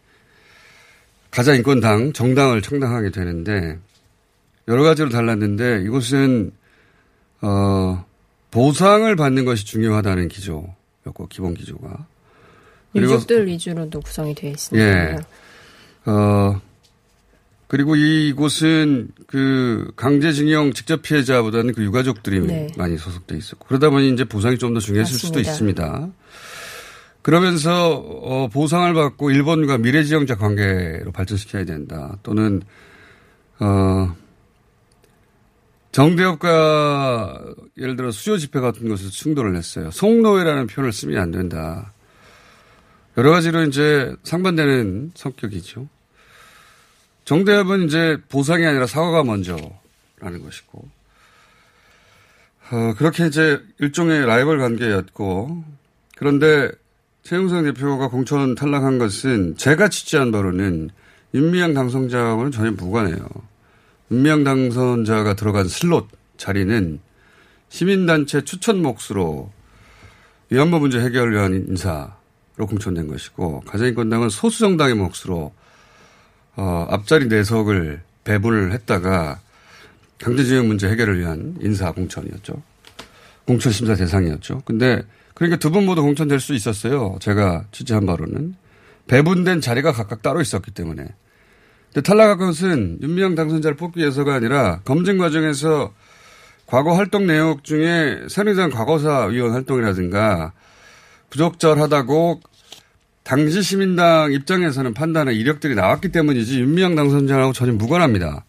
가자 1.30 1.54
인권당 1.56 2.14
정당을 2.14 2.62
창당하게 2.62 3.12
되는데 3.12 3.78
여러 4.70 4.84
가지로 4.84 5.10
달랐는데 5.10 5.82
이곳은 5.84 6.52
어 7.42 8.06
보상을 8.52 9.14
받는 9.16 9.44
것이 9.44 9.66
중요하다는 9.66 10.30
기조였고 10.30 11.28
기본 11.30 11.54
기조가 11.54 12.08
유족들 12.96 13.46
위주로도 13.46 14.00
구성이 14.00 14.34
되어 14.34 14.52
있습니다. 14.52 15.12
예. 15.14 15.18
어 16.08 16.62
그리고 17.68 17.96
이곳은 17.96 19.10
그 19.28 19.92
강제징용 19.98 20.72
직접 20.74 21.02
피해자보다는 21.02 21.74
그 21.74 21.84
유가족들이 21.84 22.40
네. 22.42 22.68
많이 22.78 22.98
소속돼 22.98 23.36
있었고 23.38 23.68
그러다 23.68 23.90
보니 23.90 24.14
이제 24.14 24.24
보상이 24.24 24.58
좀 24.58 24.74
더 24.74 24.80
중요했을 24.80 25.14
맞습니다. 25.14 25.28
수도 25.28 25.40
있습니다. 25.42 26.10
그러면서 27.22 27.96
어, 27.96 28.48
보상을 28.48 28.94
받고 28.94 29.32
일본과 29.32 29.78
미래지향자 29.80 30.36
관계로 30.38 31.12
발전시켜야 31.12 31.66
된다. 31.66 32.18
또는 32.24 32.62
어, 33.60 34.16
정대협과 35.92 37.44
예를 37.80 37.98
들어 37.98 38.12
수요 38.12 38.38
집회 38.38 38.62
같은 38.62 38.88
것에서 38.88 39.10
충돌을 39.10 39.58
했어요. 39.58 39.92
송노회라는 39.92 40.68
표현을 40.68 40.94
쓰면 40.94 41.20
안 41.22 41.32
된다. 41.32 41.92
여러 43.18 43.32
가지로 43.32 43.64
이제 43.64 44.16
상반되는 44.24 45.12
성격이죠. 45.16 45.90
정대협은 47.28 47.88
이제 47.88 48.18
보상이 48.30 48.66
아니라 48.66 48.88
사과가 48.88 49.26
먼저라는 49.26 50.44
것이고, 50.44 50.90
어, 52.72 52.94
그렇게 52.98 53.28
이제 53.28 53.62
일종의 53.80 54.26
라이벌 54.26 54.58
관계였고, 54.60 55.62
그런데 56.16 56.72
최영상 57.24 57.66
대표가 57.66 58.08
공천 58.08 58.56
탈락한 58.56 58.98
것은 58.98 59.58
제가 59.58 59.90
취재한 59.90 60.32
바로는 60.32 60.90
윤미향 61.34 61.74
당선자하고는 61.74 62.52
전혀 62.52 62.72
무관해요. 62.72 63.28
윤미향 64.10 64.46
당선자가 64.46 65.34
들어간 65.34 65.68
슬롯 65.68 66.08
자리는 66.38 67.02
시민단체 67.68 68.46
추천 68.46 68.82
몫으로 68.82 69.52
위안부 70.50 70.80
문제 70.80 71.02
해결을 71.02 71.34
위한 71.34 71.54
인사로 71.54 72.68
공천된 72.70 73.10
것이고 73.10 73.64
가정인권당은 73.68 74.30
소수정당의 74.30 74.96
몫으로 74.96 75.52
어, 76.58 76.88
앞자리 76.90 77.28
내석을 77.28 78.02
배분을 78.24 78.74
했다가 78.74 79.40
강제징용 80.20 80.68
문제 80.68 80.90
해결을 80.90 81.20
위한 81.20 81.56
인사 81.62 81.92
공천이었죠. 81.92 82.62
공천 83.46 83.72
심사 83.72 83.96
대상이었죠. 83.96 84.64
근데 84.66 85.02
그러니까 85.36 85.58
두 85.58 85.70
분 85.70 85.86
모두 85.86 86.02
공천될 86.02 86.40
수 86.40 86.54
있었어요. 86.56 87.16
제가 87.22 87.66
취재한 87.72 88.06
바로는. 88.06 88.56
배분된 89.08 89.62
자리가 89.62 89.94
각각 89.94 90.22
따로 90.22 90.42
있었기 90.42 90.72
때문에. 90.72 91.06
근데 91.94 92.02
탈락한 92.02 92.40
것은 92.40 92.98
윤미향 93.02 93.36
당선자를 93.36 93.78
뽑기 93.78 94.00
위해서가 94.00 94.34
아니라 94.34 94.80
검증 94.84 95.18
과정에서 95.20 95.94
과거 96.66 96.94
활동 96.94 97.28
내역 97.28 97.64
중에 97.64 98.24
새누리당 98.30 98.72
과거사 98.72 99.28
위원 99.28 99.54
활동이라든가 99.54 100.52
부적절하다고 101.30 102.42
당시 103.28 103.62
시민당 103.62 104.32
입장에서는 104.32 104.94
판단의 104.94 105.38
이력들이 105.38 105.76
나왔기 105.76 106.14
때문이지 106.14 106.62
윤미향 106.62 106.96
당선자하고 106.96 107.52
전혀 107.52 107.74
무관합니다. 107.74 108.46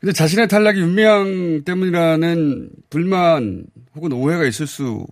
근데 0.00 0.12
자신의 0.12 0.48
탈락이 0.48 0.80
윤미향 0.80 1.62
때문이라는 1.64 2.68
불만 2.90 3.64
혹은 3.94 4.12
오해가 4.12 4.44
있을 4.44 4.66
수 4.66 5.06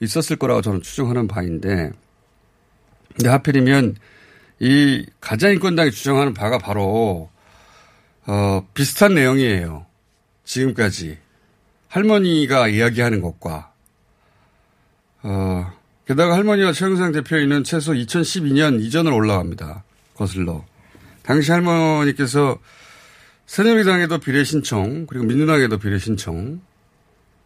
있었을 0.00 0.34
거라고 0.34 0.60
저는 0.60 0.82
추정하는 0.82 1.28
바인데, 1.28 1.92
근데 3.14 3.28
하필이면 3.28 3.94
이 4.58 5.06
가자인권당이 5.20 5.92
주장하는 5.92 6.34
바가 6.34 6.58
바로 6.58 7.30
어, 8.26 8.66
비슷한 8.74 9.14
내용이에요. 9.14 9.86
지금까지 10.42 11.16
할머니가 11.86 12.66
이야기하는 12.66 13.20
것과 13.22 13.72
어, 15.22 15.81
게다가 16.06 16.34
할머니와 16.34 16.72
최영상 16.72 17.12
대표인은 17.12 17.64
최소 17.64 17.92
2012년 17.92 18.80
이전을 18.80 19.12
올라갑니다. 19.12 19.84
거슬러. 20.14 20.64
당시 21.22 21.52
할머니께서 21.52 22.58
새누리당에도 23.46 24.18
비례 24.18 24.42
신청, 24.44 25.06
그리고 25.06 25.24
민주당에도 25.24 25.78
비례 25.78 25.98
신청, 25.98 26.60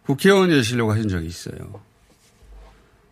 국회의원 0.05 0.51
예시려고 0.51 0.93
하신 0.93 1.09
적이 1.09 1.27
있어요. 1.27 1.81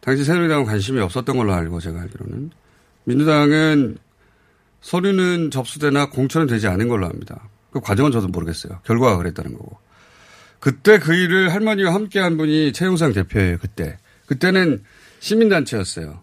당시 0.01 0.25
새누리당은 0.25 0.65
관심이 0.65 1.01
없었던 1.01 1.37
걸로 1.37 1.53
알고 1.53 1.81
제가 1.81 2.01
알기로는. 2.01 2.51
민주당은 3.05 3.99
서류는 4.81 5.51
접수되나 5.51 6.11
공천은 6.11 6.47
되지 6.47 6.69
않은 6.69 6.89
걸로 6.89 7.07
압니다. 7.07 7.49
그 7.71 7.81
과정은 7.81 8.13
저도 8.13 8.29
모르겠어요. 8.29 8.81
결과가 8.85 9.17
그랬다는 9.17 9.55
거고. 9.55 9.79
그때 10.61 10.99
그 10.99 11.15
일을 11.15 11.53
할머니와 11.53 11.93
함께 11.93 12.21
한 12.21 12.37
분이 12.37 12.73
최용상 12.73 13.13
대표예요, 13.13 13.59
그때. 13.59 13.99
그때는 14.27 14.83
시민단체였어요. 15.25 16.23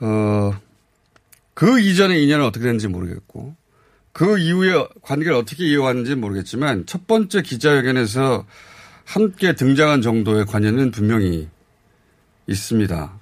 어, 0.00 0.60
그 1.54 1.80
이전의 1.80 2.22
인연은 2.24 2.44
어떻게 2.44 2.64
됐는지 2.64 2.88
모르겠고 2.88 3.54
그 4.12 4.38
이후에 4.38 4.86
관계를 5.02 5.34
어떻게 5.34 5.64
이어왔는지 5.66 6.16
모르겠지만 6.16 6.86
첫 6.86 7.06
번째 7.06 7.42
기자회견에서 7.42 8.44
함께 9.04 9.54
등장한 9.54 10.02
정도의 10.02 10.44
관여는 10.46 10.90
분명히 10.90 11.48
있습니다. 12.48 13.12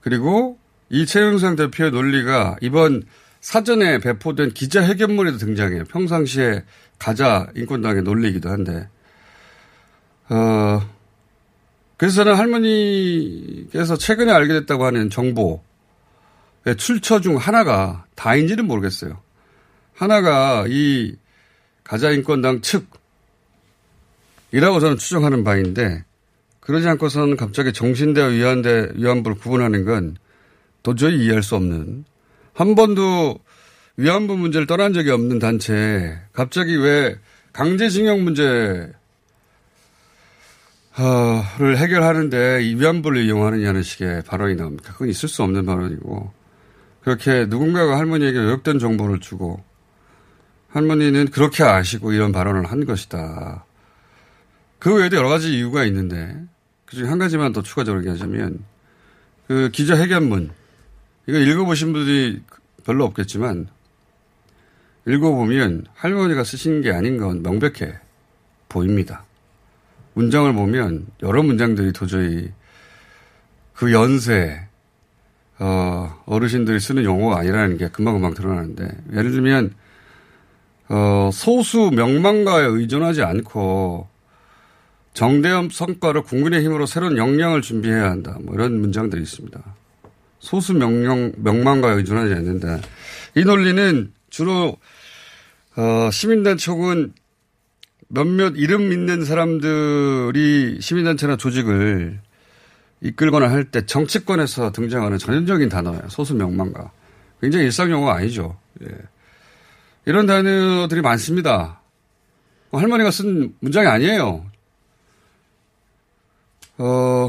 그리고 0.00 0.58
이 0.90 1.06
최영상 1.06 1.54
대표의 1.56 1.92
논리가 1.92 2.56
이번 2.60 3.04
사전에 3.40 3.98
배포된 3.98 4.52
기자회견문에도 4.52 5.38
등장해요. 5.38 5.84
평상시에 5.84 6.64
가자 6.98 7.48
인권당의 7.56 8.02
논리이기도 8.02 8.50
한데, 8.50 8.88
어, 10.28 10.80
그래서 12.02 12.16
저는 12.16 12.34
할머니께서 12.34 13.96
최근에 13.96 14.32
알게 14.32 14.52
됐다고 14.54 14.84
하는 14.84 15.08
정보의 15.08 15.60
출처 16.76 17.20
중 17.20 17.36
하나가 17.36 18.06
다인지는 18.16 18.66
모르겠어요. 18.66 19.20
하나가 19.94 20.64
이 20.66 21.14
가자인권당 21.84 22.62
측이라고 24.50 24.80
저는 24.80 24.98
추정하는 24.98 25.44
바인데 25.44 26.02
그러지 26.58 26.88
않고서는 26.88 27.36
갑자기 27.36 27.72
정신대와 27.72 28.30
위안대, 28.30 28.88
위안부를 28.96 29.36
구분하는 29.36 29.84
건 29.84 30.16
도저히 30.82 31.24
이해할 31.24 31.44
수 31.44 31.54
없는 31.54 32.04
한 32.52 32.74
번도 32.74 33.38
위안부 33.96 34.36
문제를 34.38 34.66
떠난 34.66 34.92
적이 34.92 35.10
없는 35.10 35.38
단체 35.38 36.18
갑자기 36.32 36.74
왜 36.74 37.16
강제징용 37.52 38.24
문제 38.24 38.90
를 40.94 41.78
해결하는데 41.78 42.62
이 42.64 42.74
위안부를 42.74 43.22
이용하느냐는 43.22 43.82
식의 43.82 44.22
발언이 44.24 44.56
나옵니다. 44.56 44.92
그건 44.92 45.08
있을 45.08 45.26
수 45.26 45.42
없는 45.42 45.64
발언이고 45.64 46.32
그렇게 47.02 47.46
누군가가 47.46 47.98
할머니에게 47.98 48.38
왜곡된 48.38 48.78
정보를 48.78 49.20
주고 49.20 49.64
할머니는 50.68 51.30
그렇게 51.30 51.64
아시고 51.64 52.12
이런 52.12 52.30
발언을 52.30 52.66
한 52.66 52.84
것이다. 52.84 53.64
그 54.78 54.94
외에도 54.96 55.16
여러 55.16 55.28
가지 55.28 55.56
이유가 55.56 55.84
있는데 55.84 56.36
그중에 56.84 57.08
한 57.08 57.18
가지만 57.18 57.52
더 57.52 57.62
추가적으로 57.62 58.02
얘기하자면 58.02 58.62
그 59.48 59.70
기자 59.72 59.96
회견문 59.96 60.50
이거 61.26 61.38
읽어보신 61.38 61.92
분들이 61.94 62.42
별로 62.84 63.04
없겠지만 63.06 63.68
읽어보면 65.06 65.86
할머니가 65.94 66.44
쓰신 66.44 66.82
게 66.82 66.92
아닌 66.92 67.16
건 67.16 67.42
명백해 67.42 67.98
보입니다. 68.68 69.24
문장을 70.14 70.52
보면 70.52 71.06
여러 71.22 71.42
문장들이 71.42 71.92
도저히 71.92 72.50
그 73.74 73.92
연세 73.92 74.68
어, 75.58 76.22
어르신들이 76.26 76.80
쓰는 76.80 77.04
용어가 77.04 77.38
아니라는 77.38 77.78
게 77.78 77.88
금방금방 77.88 78.34
드러나는데 78.34 78.88
예를 79.12 79.30
들면 79.30 79.74
어, 80.88 81.30
소수 81.32 81.90
명망가에 81.94 82.64
의존하지 82.64 83.22
않고 83.22 84.08
정대협 85.14 85.72
성과를 85.72 86.22
국민의 86.22 86.64
힘으로 86.64 86.86
새로운 86.86 87.16
역량을 87.16 87.62
준비해야 87.62 88.10
한다. 88.10 88.38
뭐 88.40 88.54
이런 88.54 88.80
문장들이 88.80 89.22
있습니다. 89.22 89.60
소수 90.38 90.74
명령, 90.74 91.32
명망가에 91.36 91.94
의존하지 91.94 92.34
않는다. 92.34 92.80
이 93.36 93.44
논리는 93.44 94.12
주로 94.30 94.76
어, 95.76 96.10
시민단체 96.10 96.72
혹은 96.72 97.12
몇몇 98.14 98.54
이름 98.56 98.92
있는 98.92 99.24
사람들이 99.24 100.80
시민단체나 100.82 101.38
조직을 101.38 102.20
이끌거나 103.00 103.50
할 103.50 103.64
때 103.64 103.86
정치권에서 103.86 104.72
등장하는 104.72 105.16
전형적인 105.16 105.70
단어예요. 105.70 106.08
소수 106.08 106.34
명망가. 106.34 106.92
굉장히 107.40 107.64
일상 107.64 107.90
용어가 107.90 108.14
아니죠. 108.16 108.58
예. 108.82 108.88
이런 110.04 110.26
단어들이 110.26 111.00
많습니다. 111.00 111.80
뭐 112.70 112.80
할머니가 112.82 113.10
쓴 113.10 113.54
문장이 113.60 113.86
아니에요. 113.86 114.44
어, 116.78 117.28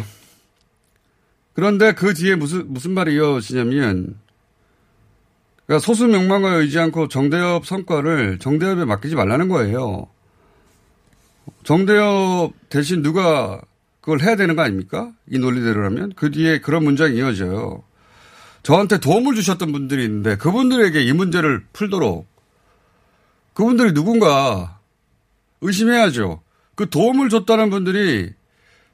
그런데 1.53 1.93
그 1.93 2.13
뒤에 2.13 2.35
무슨, 2.35 2.71
무슨 2.73 2.91
말이 2.91 3.15
이어지냐면, 3.15 4.17
그러니까 5.65 5.85
소수 5.85 6.07
명망을 6.07 6.61
의지 6.61 6.77
않고 6.77 7.07
정대협 7.07 7.65
성과를 7.65 8.39
정대협에 8.39 8.85
맡기지 8.85 9.15
말라는 9.15 9.47
거예요. 9.47 10.07
정대협 11.63 12.53
대신 12.69 13.01
누가 13.01 13.61
그걸 14.01 14.21
해야 14.21 14.35
되는 14.35 14.55
거 14.55 14.61
아닙니까? 14.61 15.11
이 15.29 15.39
논리대로라면. 15.39 16.13
그 16.15 16.29
뒤에 16.29 16.59
그런 16.59 16.83
문장이 16.83 17.15
이어져요. 17.15 17.83
저한테 18.61 18.99
도움을 18.99 19.35
주셨던 19.35 19.71
분들이 19.71 20.05
있는데 20.05 20.35
그분들에게 20.37 21.01
이 21.01 21.13
문제를 21.13 21.63
풀도록 21.73 22.27
그분들이 23.53 23.93
누군가 23.93 24.79
의심해야죠. 25.61 26.41
그 26.75 26.89
도움을 26.89 27.29
줬다는 27.29 27.69
분들이 27.69 28.33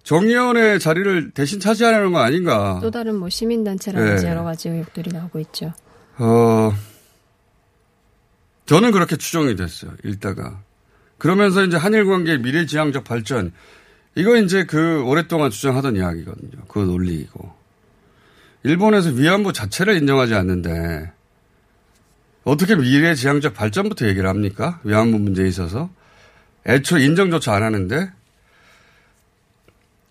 정의원의 0.04 0.80
자리를 0.80 1.32
대신 1.32 1.60
차지하려는 1.60 2.12
거 2.12 2.20
아닌가. 2.20 2.80
또 2.82 2.90
다른 2.92 3.16
뭐 3.16 3.30
시민단체라든지 3.30 4.26
네. 4.26 4.32
여러 4.32 4.44
가지 4.44 4.70
의혹들이 4.70 5.12
나오고 5.12 5.40
있죠. 5.40 5.74
어, 6.18 6.74
저는 8.66 8.92
그렇게 8.92 9.16
추정이 9.16 9.56
됐어요. 9.56 9.92
읽다가. 10.04 10.62
그러면서 11.20 11.64
이제 11.64 11.78
한일 11.78 12.06
관계의 12.06 12.40
미래지향적 12.40 13.04
발전. 13.04 13.52
이거 14.16 14.36
이제 14.38 14.66
그 14.66 15.04
오랫동안 15.04 15.52
주장하던 15.52 15.96
이야기거든요. 15.96 16.64
그 16.68 16.80
논리이고. 16.80 17.54
일본에서 18.64 19.12
위안부 19.12 19.54
자체를 19.54 19.96
인정하지 19.98 20.34
않는데 20.34 21.12
어떻게 22.44 22.76
미래지향적 22.76 23.54
발전부터 23.54 24.08
얘기를 24.08 24.28
합니까? 24.28 24.80
위안부 24.84 25.20
문제에 25.20 25.48
있어서. 25.48 25.90
애초에 26.66 27.06
인정조차 27.06 27.54
안 27.54 27.64
하는데 27.64 28.12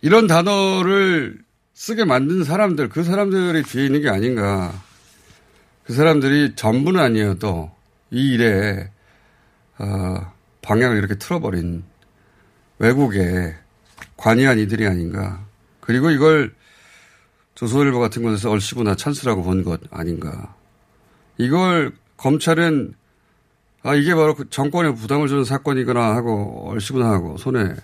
이런 0.01 0.27
단어를 0.27 1.39
쓰게 1.75 2.05
만든 2.05 2.45
사람들, 2.45 2.89
그 2.89 3.03
사람들이 3.03 3.63
뒤에 3.63 3.87
있는 3.87 4.03
게 4.03 4.09
아닌가. 4.09 4.73
그 5.85 5.95
사람들이 5.95 6.55
전부는 6.55 7.01
아니어도 7.01 7.71
이 8.11 8.35
일에, 8.35 8.91
어, 9.79 10.33
방향을 10.69 10.99
이렇게 10.99 11.15
틀어버린 11.15 11.83
왜곡에 12.79 13.55
관여한 14.19 14.59
이들이 14.59 14.87
아닌가. 14.87 15.43
그리고 15.81 16.11
이걸 16.11 16.55
조선일보 17.55 17.99
같은 17.99 18.23
곳에서 18.23 18.51
얼씨구나 18.51 18.95
찬스라고 18.95 19.43
본 19.43 19.65
것 19.65 19.81
아닌가. 19.91 20.55
이걸 21.39 21.93
검찰은 22.19 22.95
아, 23.83 23.95
이게 23.95 24.15
바로 24.15 24.35
그 24.35 24.51
정권에 24.51 24.93
부담을 24.93 25.29
주는 25.29 25.43
사건이거나 25.45 26.15
하고 26.17 26.69
얼씨구나 26.71 27.09
하고 27.09 27.39
손에 27.39 27.75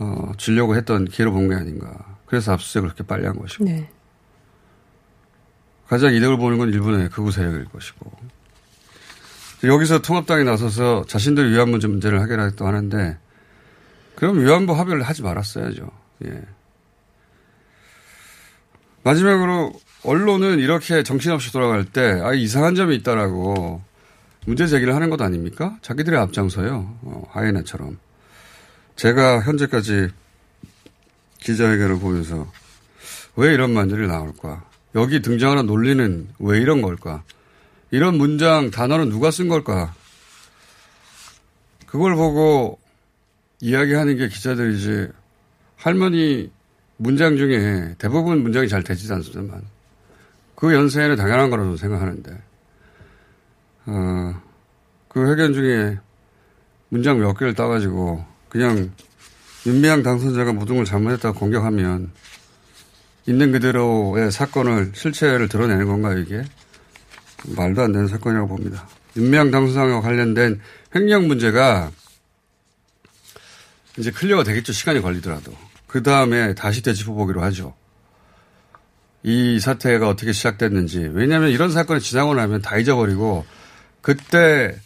어, 0.00 0.32
주려고 0.36 0.74
했던 0.74 1.04
기회로 1.04 1.30
본 1.32 1.48
게 1.48 1.54
아닌가. 1.54 2.16
그래서 2.26 2.52
압수수색을 2.54 2.88
그렇게 2.88 3.04
빨리 3.06 3.24
한 3.26 3.38
것이고. 3.38 3.64
네. 3.64 3.88
가장 5.86 6.12
이득을 6.12 6.38
보는 6.38 6.58
건 6.58 6.70
일본의 6.70 7.10
극우 7.10 7.30
세력일 7.30 7.66
것이고. 7.66 8.10
여기서 9.64 10.00
통합당이 10.02 10.44
나서서 10.44 11.04
자신들 11.08 11.50
위안부 11.52 11.78
문제를 11.86 12.22
해결하겠다고 12.22 12.66
하는데, 12.66 13.18
그럼 14.14 14.40
위안부 14.40 14.72
합의를 14.72 15.02
하지 15.02 15.22
말았어야죠. 15.22 15.90
예. 16.26 16.42
마지막으로 19.02 19.72
언론은 20.04 20.58
이렇게 20.58 21.02
정신없이 21.02 21.52
돌아갈 21.52 21.84
때, 21.84 22.20
아, 22.22 22.32
이상한 22.34 22.74
점이 22.74 22.94
있다라고 22.96 23.82
문제 24.46 24.66
제기를 24.66 24.94
하는 24.94 25.10
것 25.10 25.20
아닙니까? 25.20 25.76
자기들이 25.82 26.16
앞장서요. 26.16 26.98
어, 27.02 27.22
하이나처럼. 27.30 27.98
제가 28.96 29.40
현재까지 29.42 30.08
기자회견을 31.38 31.98
보면서 32.00 32.50
왜 33.36 33.54
이런 33.54 33.72
말들이 33.72 34.06
나올까? 34.06 34.64
여기 34.94 35.20
등장하는 35.20 35.66
논리는 35.66 36.28
왜 36.38 36.60
이런 36.60 36.82
걸까? 36.82 37.22
이런 37.90 38.18
문장, 38.18 38.70
단어는 38.70 39.08
누가 39.08 39.30
쓴 39.30 39.48
걸까? 39.48 39.94
그걸 41.86 42.14
보고 42.16 42.78
이야기하는 43.60 44.16
게 44.16 44.28
기자들이지 44.28 45.08
할머니 45.76 46.50
문장 46.96 47.36
중에 47.36 47.94
대부분 47.98 48.42
문장이 48.42 48.68
잘 48.68 48.82
되지 48.82 49.10
않습니다만 49.12 49.62
그 50.54 50.74
연세에는 50.74 51.16
당연한 51.16 51.50
거라고 51.50 51.76
생각하는데 51.76 52.42
어, 53.86 54.42
그 55.08 55.30
회견 55.30 55.54
중에 55.54 55.98
문장 56.88 57.18
몇 57.18 57.34
개를 57.34 57.54
따가지고 57.54 58.24
그냥 58.48 58.90
윤미향 59.66 60.02
당선자가 60.02 60.52
모든 60.52 60.76
걸 60.76 60.84
잘못했다고 60.84 61.38
공격하면 61.38 62.10
있는 63.26 63.52
그대로의 63.52 64.30
사건을 64.30 64.92
실체를 64.94 65.48
드러내는 65.48 65.86
건가요 65.86 66.18
이게 66.18 66.42
말도 67.44 67.82
안 67.82 67.92
되는 67.92 68.08
사건이라고 68.08 68.48
봅니다. 68.48 68.88
윤미향 69.16 69.50
당선자와 69.50 70.00
관련된 70.00 70.60
횡령 70.94 71.28
문제가 71.28 71.90
이제 73.98 74.10
clear가 74.10 74.44
되겠죠 74.44 74.72
시간이 74.72 75.00
걸리더라도 75.00 75.52
그 75.86 76.02
다음에 76.02 76.54
다시 76.54 76.82
되짚어보기로 76.82 77.42
하죠. 77.42 77.74
이 79.22 79.58
사태가 79.58 80.08
어떻게 80.08 80.32
시작됐는지. 80.32 81.10
왜냐하면 81.12 81.50
이런 81.50 81.72
사건이 81.72 82.00
지나고 82.00 82.34
나면 82.34 82.62
다 82.62 82.78
잊어버리고 82.78 83.44
그때 84.00 84.78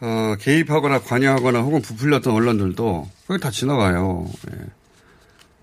어, 0.00 0.36
개입하거나 0.38 1.00
관여하거나 1.00 1.60
혹은 1.60 1.82
부풀렸던 1.82 2.32
언론들도 2.32 3.10
그게 3.26 3.40
다 3.40 3.50
지나가요. 3.50 4.30
예. 4.52 4.66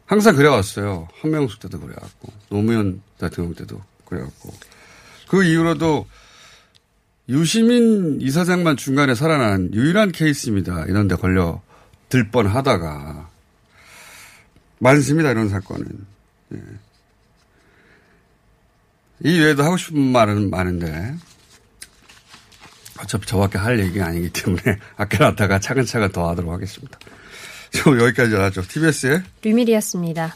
항상 0.05 0.35
그래왔어요. 0.35 1.07
한명숙 1.21 1.59
때도 1.61 1.79
그래왔고 1.79 2.33
노무현 2.49 3.01
대통령 3.17 3.53
때도 3.55 3.81
그래왔고 4.05 4.53
그 5.27 5.43
이후로도 5.43 6.07
유시민 7.29 8.21
이사장만 8.21 8.77
중간에 8.77 9.15
살아난 9.15 9.73
유일한 9.73 10.11
케이스입니다. 10.11 10.85
이런 10.85 11.07
데 11.07 11.15
걸려 11.15 11.61
들 12.09 12.29
뻔 12.29 12.47
하다가 12.47 13.29
많습니다. 14.79 15.31
이런 15.31 15.49
사건은. 15.49 15.88
예. 16.53 16.59
이 19.23 19.39
외에도 19.39 19.63
하고 19.63 19.77
싶은 19.77 19.99
말은 19.99 20.49
많은데 20.49 21.15
어차피 23.01 23.25
저밖에 23.25 23.57
할 23.57 23.79
얘기가 23.79 24.05
아니기 24.05 24.29
때문에 24.29 24.77
아껴놨다가 24.97 25.59
차근차근 25.59 26.11
더 26.11 26.29
하도록 26.29 26.51
하겠습니다. 26.51 26.99
저 27.71 27.91
여기까지 27.97 28.35
하죠. 28.35 28.61
TBS의 28.61 29.23
류밀이었습니다. 29.41 30.35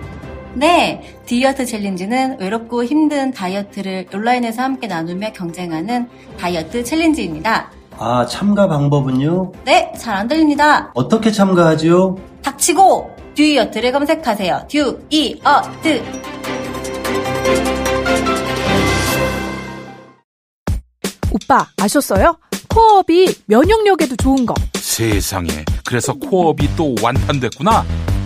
네, 0.53 1.01
디어트 1.25 1.65
챌린지는 1.65 2.39
외롭고 2.39 2.83
힘든 2.83 3.31
다이어트를 3.31 4.07
온라인에서 4.13 4.61
함께 4.63 4.87
나누며 4.87 5.31
경쟁하는 5.33 6.09
다이어트 6.37 6.83
챌린지입니다. 6.83 7.71
아, 7.97 8.25
참가 8.25 8.67
방법은요? 8.67 9.51
네, 9.65 9.91
잘 9.97 10.15
안 10.15 10.27
들립니다. 10.27 10.91
어떻게 10.93 11.31
참가하지요? 11.31 12.17
닥치고 12.43 13.15
듀이어트를 13.35 13.91
검색하세요. 13.93 14.67
듀이어트. 14.69 16.03
오빠 21.33 21.65
아셨어요? 21.81 22.37
코어업이 22.69 23.35
면역력에도 23.47 24.15
좋은 24.17 24.45
거. 24.45 24.53
세상에. 24.75 25.47
그래서 25.85 26.13
코어업이 26.13 26.75
또 26.75 26.95
완판됐구나. 27.01 27.85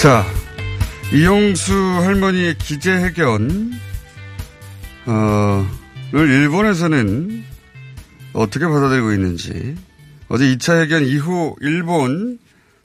자, 0.00 0.24
이용수 1.12 1.74
할머니의 1.74 2.56
기재회견, 2.56 3.72
어, 5.04 5.66
를 6.10 6.26
일본에서는 6.26 7.44
어떻게 8.32 8.66
받아들이고 8.66 9.12
있는지, 9.12 9.76
어제 10.28 10.56
2차 10.56 10.80
회견 10.80 11.04
이후 11.04 11.54
일본 11.60 12.38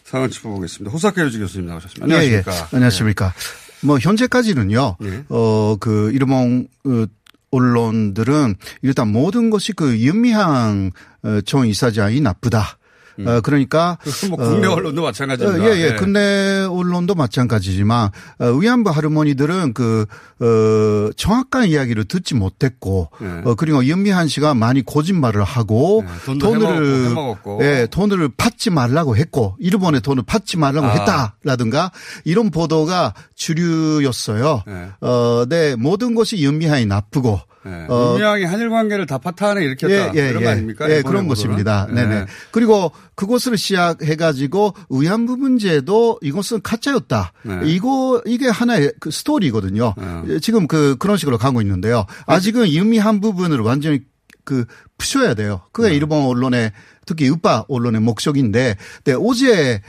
상황을 0.04 0.30
짚어보겠습니다. 0.30 0.92
호사카 0.92 1.24
유지 1.24 1.40
교수님 1.40 1.70
나오셨습니다. 1.70 2.04
안녕하십니까. 2.04 2.52
예, 2.52 2.58
예. 2.58 2.68
안녕하십니까. 2.74 3.34
뭐, 3.80 3.98
현재까지는요, 3.98 4.98
예. 5.04 5.24
어, 5.30 5.78
그, 5.80 6.12
일본, 6.12 6.68
어, 6.84 7.06
언론들은 7.52 8.56
일단 8.82 9.08
모든 9.08 9.50
것이 9.50 9.72
그 9.72 9.98
윤미향 9.98 10.92
어, 11.24 11.42
전 11.46 11.66
이사장이 11.66 12.20
나쁘다. 12.20 12.78
어, 13.26 13.42
그러니까. 13.42 13.98
뭐 14.30 14.38
국내 14.38 14.68
언론도 14.68 15.02
마찬가지입니다. 15.02 15.64
어, 15.64 15.70
예, 15.70 15.78
예. 15.78 15.86
예. 15.92 15.96
국내 15.96 16.66
언론도 16.70 17.16
마찬가지지만, 17.16 18.10
어, 18.40 18.46
위안부 18.52 18.90
할머니들은 18.90 19.74
그, 19.74 20.06
어, 20.40 21.12
정확한 21.16 21.68
이야기를 21.68 22.06
듣지 22.06 22.36
못했고, 22.36 23.10
예. 23.22 23.50
어, 23.50 23.56
그리고 23.56 23.88
연미한 23.88 24.28
씨가 24.28 24.54
많이 24.54 24.84
거짓말을 24.84 25.44
하고, 25.44 26.04
돈도 26.26 26.60
돈을, 26.60 27.10
해먹었고. 27.10 27.60
예, 27.64 27.88
돈을 27.90 28.30
받지 28.36 28.70
말라고 28.70 29.16
했고, 29.16 29.56
일본에 29.60 30.00
돈을 30.00 30.24
받지 30.24 30.58
말라고 30.58 30.88
아. 30.88 30.92
했다라든가, 30.92 31.92
이런 32.24 32.52
보도가 32.52 33.14
주류였어요. 33.36 34.64
예. 34.68 34.90
어, 35.02 35.46
네, 35.48 35.76
모든 35.76 36.16
것이 36.16 36.44
연미한이 36.44 36.86
나쁘고, 36.86 37.40
예. 37.66 37.86
어, 37.90 38.12
윤미향이 38.14 38.44
한일 38.46 38.70
관계를 38.70 39.06
다 39.06 39.18
파탄에 39.18 39.64
일으켰다. 39.64 40.12
이런 40.14 40.44
거 40.44 40.50
아닙니까? 40.50 40.90
예, 40.90 41.02
그런? 41.02 41.28
것입니다. 41.28 41.88
네네. 41.88 42.16
예. 42.16 42.26
그리고 42.52 42.92
그것을 43.16 43.58
시작해가지고 43.58 44.76
위안부 44.90 45.38
문제도 45.38 46.20
이것은 46.22 46.62
가짜였다. 46.62 47.34
네. 47.44 47.60
이거 47.66 48.22
이게 48.26 48.48
하나의 48.48 48.94
그 49.00 49.10
스토리거든요. 49.10 49.96
네. 50.26 50.40
지금 50.40 50.68
그 50.68 50.96
그런 50.98 51.18
식으로 51.18 51.38
가고 51.38 51.62
있는데요. 51.62 52.06
아직은 52.28 52.70
유미한 52.70 53.22
부분을 53.22 53.60
완전히 53.62 54.02
그 54.44 54.66
푸셔야 54.98 55.34
돼요. 55.34 55.62
그게 55.72 55.90
네. 55.90 55.96
일본 55.96 56.24
언론의 56.26 56.72
특히 57.06 57.30
우파 57.30 57.66
언론의 57.68 58.02
목적인데, 58.02 58.76
네, 59.04 59.14
어제 59.18 59.82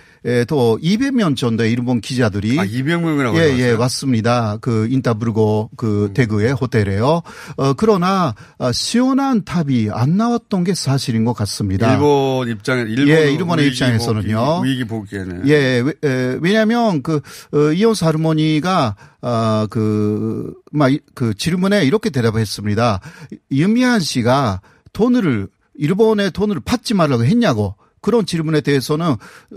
또 0.48 0.76
200명 0.82 1.36
정도의 1.36 1.70
일본 1.70 2.00
기자들이 2.00 2.58
아, 2.58 2.64
200명이라고 2.66 3.36
예, 3.36 3.58
예? 3.60 3.72
음. 3.74 3.78
왔습니다. 3.80 4.56
그 4.60 4.88
인타브르고 4.90 5.70
그 5.76 6.10
대구의 6.14 6.52
호텔에요. 6.52 7.22
어, 7.56 7.72
그러나 7.74 8.34
어, 8.58 8.72
시원한 8.72 9.44
답이 9.44 9.88
안 9.92 10.16
나왔던 10.16 10.64
게 10.64 10.74
사실인 10.74 11.24
것 11.24 11.32
같습니다. 11.32 11.92
일본 11.92 12.48
입장에 12.48 12.82
일본 12.88 13.08
예, 13.08 13.30
일본의 13.30 13.68
입장에서는요. 13.68 14.62
위기 14.64 14.84
보기에는 14.84 15.48
예, 15.48 15.84
왜냐하면 16.40 17.02
그 17.02 17.20
어, 17.52 17.72
이온스 17.72 18.02
할머니가 18.04 18.96
아, 19.28 19.66
그, 19.70 20.52
막, 20.70 20.92
이- 20.92 21.00
그 21.14 21.34
질문에 21.34 21.84
이렇게 21.84 22.10
대답했습니다. 22.10 23.00
윤미한 23.50 23.98
씨가 24.00 24.60
돈을, 24.92 25.48
일본에 25.78 26.30
돈을 26.30 26.60
받지 26.60 26.94
말라고 26.94 27.24
했냐고. 27.24 27.74
그런 28.02 28.24
질문에 28.24 28.60
대해서는 28.60 29.06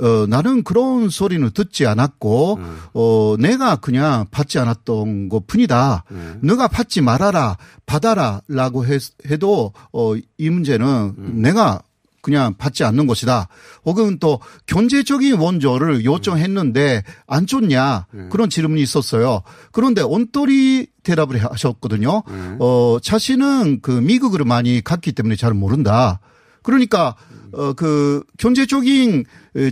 어 0.02 0.26
나는 0.28 0.64
그런 0.64 1.10
소리는 1.10 1.48
듣지 1.52 1.86
않았고 1.86 2.56
음. 2.56 2.80
어 2.94 3.36
내가 3.38 3.76
그냥 3.76 4.26
받지 4.32 4.58
않았던 4.58 5.30
것뿐이다. 5.30 6.06
음. 6.10 6.40
너가 6.42 6.68
받지 6.68 7.02
말아라 7.02 7.58
받아라라고 7.86 8.88
해, 8.88 8.98
해도 9.30 9.74
어 9.92 10.16
이 10.40 10.50
문제는 10.50 10.88
음. 11.18 11.42
내가 11.44 11.82
그냥 12.30 12.54
받지 12.58 12.84
않는 12.84 13.08
것이다. 13.08 13.48
혹은 13.86 14.20
또 14.20 14.40
경제적인 14.68 15.40
원조를 15.40 16.06
요청했는데 16.06 17.04
안 17.26 17.48
줬냐 17.48 18.06
그런 18.30 18.52
질문이 18.52 18.82
있었어요. 18.84 19.42
그런데 19.72 20.04
온돌이 20.04 20.88
대답을 21.02 21.44
하셨거든요. 21.44 22.22
어 22.60 22.98
자신은 23.02 23.82
그 23.82 23.90
미국을 23.90 24.46
많이 24.46 24.84
갔기 24.84 25.14
때문에 25.14 25.36
잘 25.36 25.56
모른다. 25.56 26.20
그러니까 26.62 27.16
어그 27.52 28.24
경제적인 28.38 29.26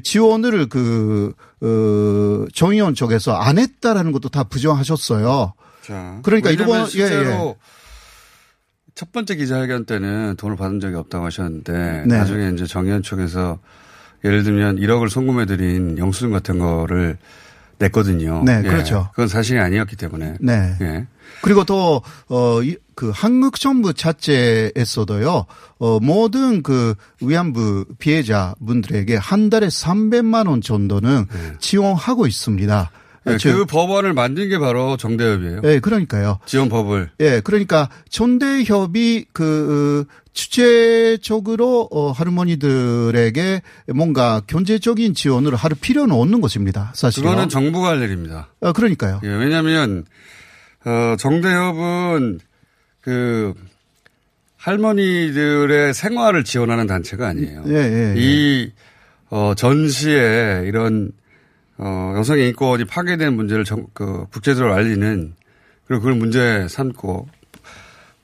지원을 0.03 0.67
그 0.67 1.33
어, 1.61 2.45
정의원 2.55 2.95
쪽에서 2.95 3.33
안 3.33 3.59
했다라는 3.59 4.11
것도 4.11 4.29
다 4.29 4.43
부정하셨어요. 4.45 5.53
자, 5.83 6.19
그러니까 6.23 6.49
실제로 6.87 7.31
예, 7.31 7.49
예. 7.49 7.55
첫 8.97 9.11
번째 9.11 9.35
기자회견 9.35 9.85
때는 9.85 10.37
돈을 10.37 10.55
받은 10.57 10.79
적이 10.79 10.95
없다고 10.95 11.23
하셨는데 11.25 12.05
네. 12.07 12.17
나중에 12.17 12.49
이제 12.49 12.65
정의원 12.65 13.03
쪽에서 13.03 13.59
예를 14.25 14.41
들면 14.41 14.77
1억을 14.77 15.07
송금해드린 15.07 15.99
영수증 15.99 16.31
같은 16.31 16.57
거를 16.57 17.19
냈거든요. 17.77 18.41
네, 18.43 18.57
예. 18.65 18.67
그렇죠. 18.67 19.09
그건 19.11 19.27
사실이 19.27 19.59
아니었기 19.59 19.95
때문에. 19.97 20.37
네. 20.41 20.75
예. 20.81 21.05
그리고 21.43 21.63
또, 21.63 22.01
어, 22.27 22.63
이- 22.63 22.77
그 22.95 23.11
한국 23.13 23.59
정부 23.59 23.93
자체에서도요, 23.93 25.45
어, 25.77 25.99
모든 25.99 26.63
그 26.63 26.95
위안부 27.21 27.85
피해자 27.99 28.55
분들에게 28.65 29.15
한 29.17 29.51
달에 29.51 29.67
300만 29.67 30.47
원 30.47 30.61
정도는 30.61 31.27
지원하고 31.59 32.25
있습니다. 32.25 32.89
네, 33.31 33.37
즉, 33.37 33.53
그 33.53 33.65
법안을 33.65 34.13
만든 34.13 34.49
게 34.49 34.57
바로 34.57 34.97
정대협이에요. 34.97 35.61
예, 35.63 35.79
그러니까요. 35.79 36.39
지원 36.45 36.69
법을. 36.69 37.09
예, 37.19 37.41
그러니까 37.43 37.89
전대협이 38.09 39.25
그 39.33 40.05
어, 40.07 40.27
주체적으로 40.33 41.87
어, 41.91 42.11
할머니들에게 42.11 43.61
뭔가 43.95 44.41
경제적인 44.47 45.13
지원을 45.13 45.55
할 45.55 45.71
필요는 45.79 46.15
없는 46.15 46.41
것입니다. 46.41 46.91
사실. 46.95 47.23
그거는 47.23 47.49
정부가 47.49 47.89
할 47.89 48.01
일입니다. 48.01 48.49
어, 48.61 48.71
그러니까요. 48.71 49.19
예, 49.23 49.27
왜냐하면 49.27 50.05
어, 50.85 51.15
정대협은 51.17 52.39
그 53.01 53.53
할머니들의 54.57 55.93
생활을 55.93 56.43
지원하는 56.43 56.87
단체가 56.87 57.27
아니에요. 57.27 57.63
예, 57.67 57.73
예, 57.73 58.15
예. 58.15 58.21
이 58.21 58.71
어, 59.29 59.53
전시에 59.55 60.63
이런 60.65 61.11
어, 61.77 62.13
여성의 62.17 62.49
인권이 62.49 62.85
파괴된 62.85 63.33
문제를 63.33 63.63
정, 63.63 63.85
그 63.93 64.25
국제적으로 64.31 64.73
알리는 64.73 65.33
그리고 65.85 66.01
그걸 66.01 66.15
문제 66.15 66.67
삼고 66.69 67.27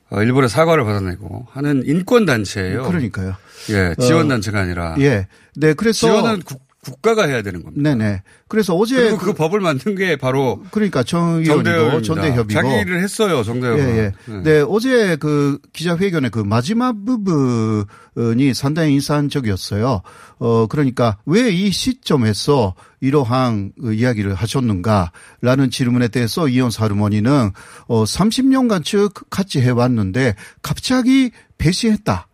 어, 0.09 0.21
일본의 0.21 0.49
사과를 0.49 0.83
받아내고 0.83 1.47
하는 1.51 1.83
인권 1.85 2.25
단체예요. 2.25 2.83
그러니까요. 2.83 3.35
예, 3.69 3.95
지원 3.99 4.27
단체가 4.27 4.59
아니라. 4.59 4.95
예. 4.99 5.27
네, 5.55 5.73
그래서 5.73 6.07
지원은 6.07 6.41
국, 6.41 6.61
국가가 6.83 7.25
해야 7.25 7.41
되는 7.41 7.63
겁니다. 7.63 7.81
네네. 7.81 8.21
그래서 8.49 8.75
어제 8.75 8.97
그리고 8.97 9.17
그, 9.17 9.33
법을 9.33 9.61
만든 9.61 9.95
게 9.95 10.17
바로 10.17 10.61
그러니까 10.71 11.01
정의원이고. 11.03 12.01
전대협이고 12.01 12.53
자기 12.53 12.69
일을 12.81 13.01
했어요, 13.01 13.41
정대협은. 13.43 13.79
예, 13.83 13.97
예. 13.97 14.11
네. 14.25 14.43
네, 14.43 14.65
어제 14.67 15.15
그 15.15 15.57
기자회견의 15.71 16.29
그 16.31 16.39
마지막 16.39 16.93
부분이 17.05 18.53
상당히 18.53 18.93
인상적이었어요. 18.93 20.01
어, 20.39 20.67
그러니까 20.67 21.17
왜 21.25 21.53
이 21.53 21.71
시점에서 21.71 22.73
이러한 22.99 23.73
그 23.79 23.93
이야기를 23.93 24.33
하셨는가라는 24.33 25.69
질문에 25.71 26.07
대해서 26.07 26.47
이현사 26.47 26.85
할머니는 26.85 27.51
어, 27.87 28.03
30년간 28.03 28.83
쭉 28.83 29.11
같이 29.29 29.61
해왔는데 29.61 30.35
갑자기 30.61 31.31
배신했다. 31.57 32.27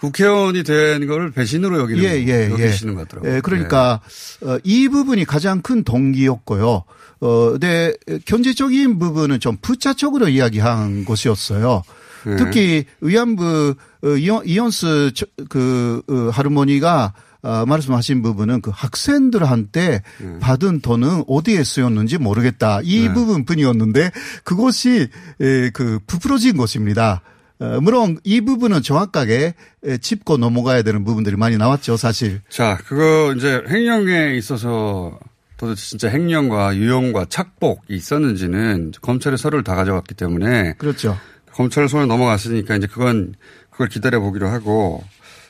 국회의원이 0.00 0.62
된 0.62 1.06
거를 1.06 1.30
배신으로 1.30 1.78
여기는 1.80 2.02
예, 2.04 2.24
예, 2.26 2.50
여기시는 2.50 2.92
예. 2.92 2.96
것 2.96 3.08
같더라고요. 3.08 3.34
예, 3.36 3.40
그러니까 3.40 4.00
어, 4.42 4.58
이 4.64 4.88
부분이 4.88 5.24
가장 5.24 5.60
큰 5.62 5.84
동기였고요. 5.84 6.84
어, 7.20 7.56
네, 7.58 7.92
경제적인 8.24 8.98
부분은 8.98 9.40
좀 9.40 9.56
부차적으로 9.60 10.28
이야기한 10.28 11.04
것이었어요. 11.04 11.82
네. 12.26 12.36
특히 12.36 12.84
위안부 13.00 13.74
어, 14.02 15.10
저- 15.14 15.26
그 15.48 16.02
어, 16.08 16.30
할머니가 16.32 17.14
아, 17.40 17.64
말씀하신 17.68 18.20
부분은 18.22 18.60
그 18.62 18.72
학생들한테 18.74 20.02
받은 20.40 20.80
돈은 20.80 21.22
어디에 21.28 21.62
쓰였는지 21.62 22.18
모르겠다. 22.18 22.80
이 22.82 23.02
네. 23.06 23.14
부분뿐이었는데 23.14 24.10
그것이 24.42 25.08
에, 25.40 25.70
그 25.70 26.00
부풀어진 26.06 26.56
것입니다. 26.56 27.22
어, 27.60 27.80
물론 27.80 28.18
이 28.24 28.40
부분은 28.40 28.82
정확하게 28.82 29.54
에, 29.84 29.98
짚고 29.98 30.36
넘어가야 30.36 30.82
되는 30.82 31.04
부분들이 31.04 31.36
많이 31.36 31.56
나왔죠, 31.56 31.96
사실. 31.96 32.40
자, 32.48 32.78
그거 32.86 33.34
이제 33.36 33.62
횡령에 33.68 34.36
있어서 34.36 35.18
도대체 35.56 35.82
진짜 35.82 36.08
횡령과 36.08 36.76
유용과 36.76 37.26
착복이 37.28 37.94
있었는지는 37.94 38.92
검찰의 39.02 39.38
서류를 39.38 39.64
다 39.64 39.74
가져갔기 39.74 40.14
때문에 40.14 40.74
그렇죠. 40.78 41.18
검찰 41.50 41.88
손에 41.88 42.06
넘어갔으니까 42.06 42.76
이제 42.76 42.86
그건 42.86 43.34
그걸 43.70 43.88
기다려 43.88 44.20
보기로 44.20 44.48
하고 44.48 45.02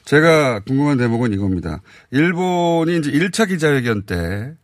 제가 0.06 0.60
궁금한 0.60 0.96
대목은 0.96 1.34
이겁니다. 1.34 1.82
일본이 2.10 2.96
이제 2.96 3.10
1차 3.10 3.46
기자회견 3.48 4.04
때 4.04 4.54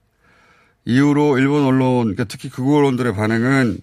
이후로 0.87 1.39
일본 1.39 1.65
언론, 1.65 2.05
그러니까 2.05 2.25
특히 2.25 2.49
극우 2.49 2.77
언론들의 2.79 3.15
반응은 3.15 3.79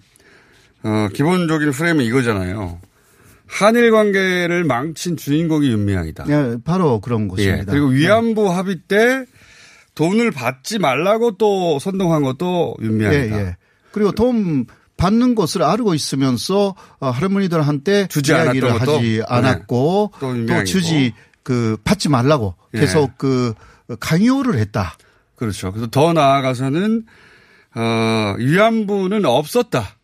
어, 0.82 1.08
기본적인 1.12 1.70
프레임은 1.70 2.04
이거잖아요. 2.04 2.80
한일 3.52 3.90
관계를 3.90 4.64
망친 4.64 5.18
주인공이 5.18 5.68
윤미향이다. 5.68 6.24
예, 6.28 6.56
바로 6.64 7.00
그런 7.00 7.24
예. 7.24 7.28
것입니다. 7.28 7.72
그리고 7.72 7.88
위안부 7.88 8.50
합의 8.50 8.80
때 8.88 9.26
돈을 9.94 10.30
받지 10.30 10.78
말라고 10.78 11.36
또 11.36 11.78
선동한 11.78 12.22
것도 12.22 12.76
윤미향이다. 12.80 13.36
예, 13.36 13.40
예. 13.40 13.56
그리고 13.92 14.12
돈 14.12 14.64
받는 14.96 15.34
것을 15.34 15.62
알고 15.62 15.92
있으면서 15.94 16.74
어, 16.98 17.10
할머니들한테 17.10 18.06
주지 18.06 18.32
이야기를 18.32 18.70
않았던 18.70 18.86
것도? 18.86 18.98
하지 18.98 19.18
네. 19.18 19.24
않았고 19.28 20.12
또 20.18 20.26
또, 20.26 20.36
윤미향이고. 20.36 20.64
주지 20.64 21.12
그 21.42 21.76
받지 21.84 22.08
말라고 22.08 22.54
예. 22.74 22.80
계속 22.80 23.18
그 23.18 23.52
강요를 24.00 24.58
했다. 24.58 24.94
그렇죠. 25.36 25.72
그래서 25.72 25.88
더 25.90 26.14
나아가서는 26.14 27.04
어, 27.74 28.34
위안부는 28.38 29.26
없었다. 29.26 29.96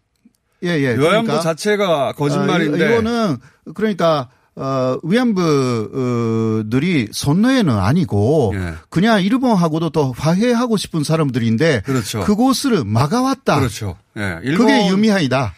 예, 0.64 0.68
예. 0.68 0.88
위안부 0.88 1.02
그러니까, 1.02 1.40
자체가 1.40 2.12
거짓말인데 2.12 2.84
아, 2.84 2.90
이거는 2.90 3.36
그러니까 3.74 4.28
어, 4.56 4.98
위안부들이 5.04 7.08
선노예는 7.12 7.72
아니고 7.72 8.52
예. 8.56 8.74
그냥 8.90 9.22
일본하고도 9.22 9.90
더 9.90 10.10
화해하고 10.10 10.76
싶은 10.76 11.04
사람들인데 11.04 11.82
그렇죠. 11.84 12.20
그곳을 12.20 12.82
막아왔다. 12.84 13.60
그렇죠. 13.60 13.96
예. 14.16 14.40
일본, 14.42 14.66
그게 14.66 14.88
유미하이다. 14.88 15.54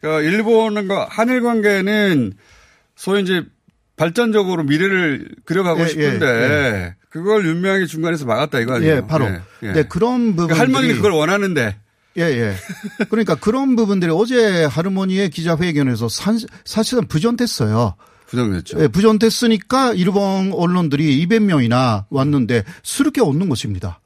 그러니까 0.00 0.30
일본과 0.30 1.08
한일 1.10 1.42
관계는 1.42 2.34
소위 2.94 3.22
이제 3.22 3.44
발전적으로 3.96 4.62
미래를 4.62 5.28
그려가고 5.44 5.82
예, 5.82 5.88
싶은데 5.88 6.26
예, 6.26 6.94
그걸 7.10 7.46
윤명이 7.46 7.86
중간에서 7.86 8.26
막았다 8.26 8.60
이거 8.60 8.74
아니에요? 8.74 8.96
예, 8.96 9.00
바로. 9.00 9.26
예, 9.26 9.40
예. 9.62 9.72
네, 9.72 9.82
그런 9.84 10.36
부분. 10.36 10.48
그러니까 10.48 10.60
할머니는 10.60 10.96
그걸 10.96 11.12
원하는데 11.12 11.76
예, 12.16 12.22
예. 12.22 12.54
그러니까 13.08 13.34
그런 13.34 13.76
부분들이 13.76 14.12
어제 14.14 14.64
할머니의 14.64 15.30
기자회견에서 15.30 16.08
산, 16.08 16.38
사실은 16.64 17.06
부전됐어요. 17.08 17.94
부정됐죠. 18.26 18.80
예, 18.80 18.88
부전됐으니까 18.88 19.94
일본 19.94 20.52
언론들이 20.52 21.26
200명이나 21.26 22.04
왔는데 22.10 22.64
쓸게 22.82 23.20
없는 23.20 23.48
것입니다. 23.48 24.00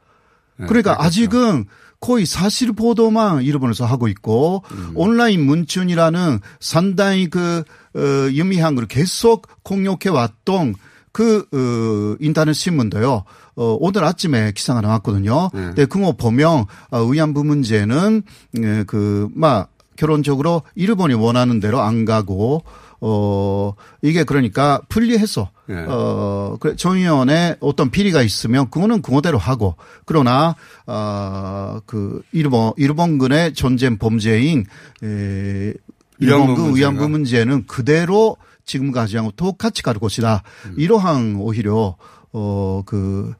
네, 0.56 0.66
그러니까 0.66 1.02
아직은 1.02 1.66
거의 2.00 2.26
사실 2.26 2.72
보도만 2.72 3.42
일본에서 3.42 3.84
하고 3.84 4.08
있고 4.08 4.62
음. 4.70 4.92
온라인 4.94 5.44
문춘이라는 5.44 6.40
상당히 6.60 7.28
그 7.28 7.64
어, 7.94 8.00
유미한 8.30 8.74
걸 8.74 8.86
계속 8.86 9.48
공격해 9.64 10.08
왔던 10.10 10.74
그 11.12 11.46
어, 11.52 12.16
인터넷 12.20 12.52
신문도요. 12.52 13.24
어, 13.58 13.76
오늘 13.80 14.04
아침에 14.04 14.52
기사가 14.52 14.80
나왔거든요. 14.80 15.50
네. 15.52 15.60
근데 15.60 15.84
그거 15.84 16.12
보면 16.12 16.66
어, 16.90 17.02
위안부 17.02 17.42
문제는 17.42 18.22
예, 18.58 18.84
그막 18.86 19.70
결론적으로 19.96 20.62
일본이 20.76 21.14
원하는 21.14 21.58
대로 21.58 21.80
안 21.80 22.04
가고 22.04 22.62
어 23.00 23.74
이게 24.02 24.22
그러니까 24.22 24.80
불리해서 24.88 25.50
예. 25.70 25.74
어, 25.88 26.56
그 26.60 26.76
정의원에 26.76 27.56
어떤 27.60 27.90
비리가 27.90 28.22
있으면 28.22 28.70
그거는 28.70 29.02
그거대로 29.02 29.38
하고 29.38 29.74
그러나 30.04 30.54
어, 30.86 31.80
그 31.84 32.22
일본 32.32 32.72
일본군의 32.76 33.54
전쟁 33.54 33.98
범죄인 33.98 34.66
에, 35.02 35.74
위안부 36.20 36.52
일본군? 36.52 36.76
위안부 36.76 37.08
문제는 37.08 37.66
그대로 37.66 38.36
지금까지하고 38.64 39.32
똑같이 39.32 39.82
갈 39.82 39.94
것이다. 39.94 40.42
음. 40.66 40.74
이러한 40.76 41.36
오히려 41.38 41.96
어그 42.32 43.34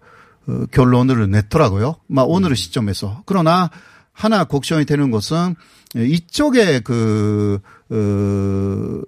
어, 0.49 0.65
결론을 0.71 1.31
냈더라고요. 1.31 1.97
막 2.07 2.29
오늘의 2.29 2.57
시점에서. 2.57 3.23
그러나 3.27 3.71
하나 4.13 4.45
걱정이 4.45 4.85
되는 4.85 5.11
것은 5.11 5.55
이쪽에 5.95 6.81
그, 6.81 7.61
어, 7.91 9.03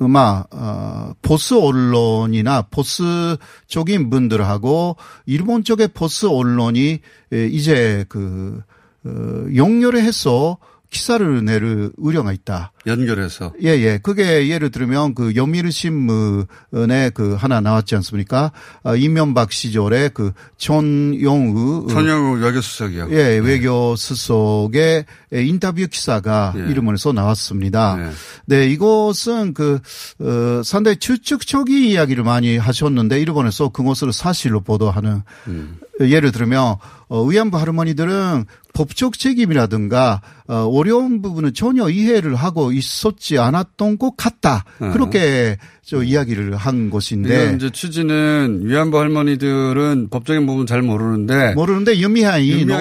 음악, 0.00 0.48
어, 0.52 1.12
보스 1.20 1.54
언론이나 1.54 2.62
보스 2.62 3.36
쪽인 3.66 4.10
분들하고 4.10 4.96
일본 5.26 5.64
쪽의 5.64 5.88
보스 5.88 6.26
언론이 6.26 7.00
에, 7.32 7.46
이제 7.46 8.04
그, 8.08 8.62
어, 9.04 9.10
용렬을 9.54 10.02
해서 10.02 10.58
기사를 10.90 11.44
내를 11.44 11.92
우려가 11.96 12.32
있다. 12.32 12.72
연결해서. 12.88 13.52
예, 13.62 13.68
예. 13.68 13.98
그게 14.02 14.48
예를 14.48 14.70
들면 14.70 15.14
그 15.14 15.32
yomiuri 15.36 15.70
신문에 15.70 17.10
그 17.14 17.34
하나 17.38 17.60
나왔지 17.60 17.94
않습니까? 17.96 18.52
아, 18.82 18.96
이명박 18.96 19.52
시절에 19.52 20.08
그 20.12 20.32
전용우. 20.56 21.88
전용우 21.88 22.38
외교수석이요. 22.38 23.08
예, 23.10 23.38
외교수석의 23.38 25.04
인터뷰 25.32 25.86
기사가 25.86 26.54
예. 26.56 26.70
이름을 26.70 26.98
써 26.98 27.12
나왔습니다. 27.12 28.10
네, 28.46 28.66
이것은 28.68 29.54
그, 29.54 29.78
어, 30.20 30.62
상당히 30.64 30.96
추측적인 30.96 31.84
이야기를 31.84 32.24
많이 32.24 32.56
하셨는데 32.56 33.20
일본에서 33.20 33.68
그것을 33.68 34.12
사실로 34.12 34.60
보도하는 34.60 35.22
음. 35.46 35.78
예를 36.00 36.32
들면 36.32 36.76
어, 37.08 37.22
위안부 37.24 37.58
할머니들은 37.58 38.44
법적 38.74 39.18
책임이라든가 39.18 40.20
어, 40.46 40.54
어려운 40.72 41.20
부분은 41.22 41.54
전혀 41.54 41.88
이해를 41.88 42.34
하고 42.36 42.70
있었지 42.78 43.38
않았던 43.38 43.98
것 43.98 44.16
같다. 44.16 44.64
어. 44.80 44.90
그렇게 44.92 45.56
저 45.84 46.02
이야기를 46.02 46.54
한 46.56 46.90
것인데 46.90 47.54
이제 47.56 47.70
취지는 47.70 48.60
위안부 48.64 48.98
할머니들은 48.98 50.08
법적인 50.10 50.46
부분 50.46 50.66
잘 50.66 50.82
모르는데 50.82 51.54
모르는데 51.54 51.92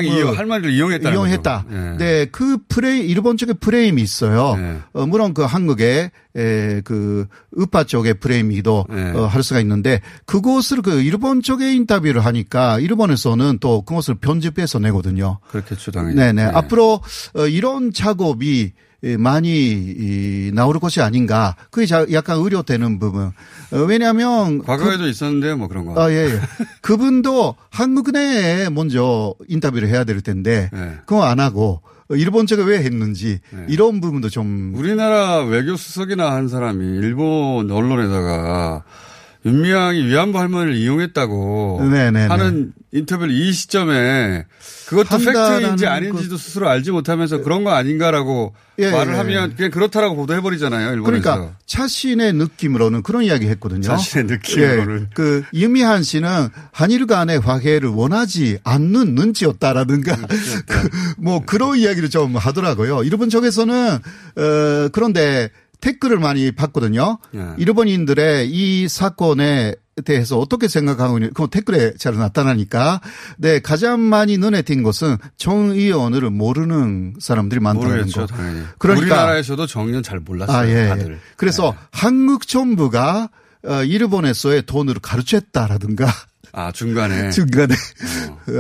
너무 0.02 0.04
이용- 0.04 0.38
할머니를 0.38 0.74
이용했다. 0.74 1.10
거죠. 1.10 1.76
예. 1.76 1.98
네, 1.98 2.26
그 2.32 2.58
프레임 2.68 3.06
일본 3.10 3.38
쪽의 3.38 3.56
프레임이 3.62 4.02
있어요. 4.02 4.56
네. 4.58 4.78
어, 4.93 5.06
물론 5.06 5.34
그 5.34 5.43
한국의 5.43 6.12
에, 6.36 6.82
그 6.84 7.26
우파 7.56 7.84
쪽의 7.86 8.16
프레임이기도 8.20 8.86
네. 8.89 9.12
어, 9.12 9.26
할 9.26 9.41
수가 9.41 9.60
있는데 9.62 10.02
그것을 10.26 10.82
그 10.82 11.02
일본 11.02 11.41
쪽에 11.41 11.74
인터뷰를 11.74 12.26
하니까 12.26 12.80
일본에서는 12.80 13.60
또 13.60 13.82
그것을 13.84 14.16
편집해서 14.16 14.80
내거든요. 14.80 15.39
그렇겠죠, 15.50 15.91
당연히. 15.91 16.16
네네. 16.16 16.41
예. 16.41 16.45
앞으로 16.45 17.02
어, 17.36 17.48
이런 17.48 17.93
작업이 17.93 18.72
예, 18.72 18.72
많이 19.20 19.50
이, 19.50 20.52
나올 20.54 20.80
것이 20.80 21.02
아닌가. 21.02 21.56
그게 21.70 21.86
자- 21.86 22.06
약간 22.12 22.38
의료되는 22.39 23.00
부분. 23.00 23.32
어, 23.72 23.78
왜냐하면 23.88 24.64
과거에도 24.64 25.08
있었는데 25.08 25.54
뭐 25.56 25.68
그런 25.68 25.86
거. 25.86 26.02
아, 26.02 26.12
예, 26.12 26.16
예. 26.32 26.39
그분도 26.82 27.56
한국 27.70 28.12
내에 28.12 28.70
먼저 28.70 29.36
인터뷰를 29.48 29.88
해야 29.89 30.04
될 30.04 30.22
텐데, 30.22 30.70
네. 30.74 30.93
그거 31.06 31.24
안 31.24 31.39
하고, 31.39 31.82
일본 32.10 32.48
쪽에 32.48 32.64
왜 32.64 32.78
했는지, 32.80 33.39
이런 33.68 34.00
부분도 34.02 34.30
좀. 34.30 34.74
우리나라 34.76 35.43
외교 35.43 35.76
수석이나 35.76 36.32
한 36.34 36.48
사람이 36.48 36.84
일본 36.86 37.70
언론에다가 37.70 38.84
윤미향이 39.46 40.06
위안부 40.06 40.38
할머니를 40.40 40.76
이용했다고 40.76 41.80
네네네. 41.90 42.28
하는 42.28 42.74
인터뷰를 42.92 43.34
이 43.34 43.52
시점에 43.52 44.46
그것도 44.88 45.18
팩트인지 45.18 45.86
아닌지도 45.86 46.38
스스로 46.38 46.70
알지 46.70 46.92
못하면서 46.92 47.42
그런 47.42 47.64
거 47.64 47.72
아닌가라고 47.72 48.54
예, 48.80 48.92
말을 48.92 49.14
예. 49.14 49.18
하면 49.18 49.56
그냥 49.56 49.72
그렇다라고 49.72 50.16
보도해버리잖아요. 50.16 50.94
일본에서. 50.94 51.22
그러니까 51.22 51.56
자신의 51.66 52.34
느낌으로는 52.34 53.04
그런 53.04 53.24
이야기 53.24 53.48
했거든요. 53.48 53.82
자신의 53.82 54.26
느낌으로는. 54.28 55.02
예, 55.02 55.08
그 55.14 55.44
유미한 55.54 56.04
씨는 56.04 56.50
한일 56.72 57.08
간의 57.08 57.40
화해를 57.40 57.90
원하지 57.90 58.60
않는 58.64 59.16
눈치였다라든가. 59.16 60.16
그, 60.68 60.90
뭐 61.18 61.44
그런 61.46 61.78
이야기를 61.78 62.10
좀 62.10 62.36
하더라고요. 62.36 63.04
일본 63.04 63.30
쪽에서는 63.30 63.96
어 63.96 64.90
그런데 64.92 65.50
댓글을 65.82 66.20
많이 66.20 66.52
봤거든요. 66.52 67.20
예. 67.36 67.54
일본인들의 67.58 68.50
이 68.50 68.88
사건에 68.88 69.76
대해서 70.06 70.38
어떻게 70.38 70.68
생각하고 70.68 71.18
있는 71.18 71.34
그 71.34 71.48
댓글에 71.48 71.94
잘 71.98 72.16
나타나니까 72.16 73.02
네 73.38 73.60
가장 73.60 74.02
많이 74.02 74.38
눈에 74.38 74.62
띈 74.62 74.84
것은 74.84 75.18
정 75.38 75.72
의원을 75.72 76.30
모르는 76.30 77.16
사람들이 77.20 77.60
많다는 77.60 77.90
모르겠죠, 77.90 78.22
거. 78.22 78.28
당연히. 78.28 78.62
그러니까 78.78 79.06
우리나라에서도 79.06 79.66
정의는 79.66 80.04
잘 80.04 80.20
몰랐어요. 80.20 80.56
아, 80.56 80.68
예. 80.68 80.88
다들. 80.90 81.20
그래서 81.36 81.76
한국 81.92 82.48
정부가 82.48 83.30
어, 83.66 83.84
일본에서의 83.84 84.66
돈을 84.66 84.96
가르쳤다라든가 85.02 86.08
아, 86.58 86.72
중간에. 86.72 87.30
중간에 87.32 87.76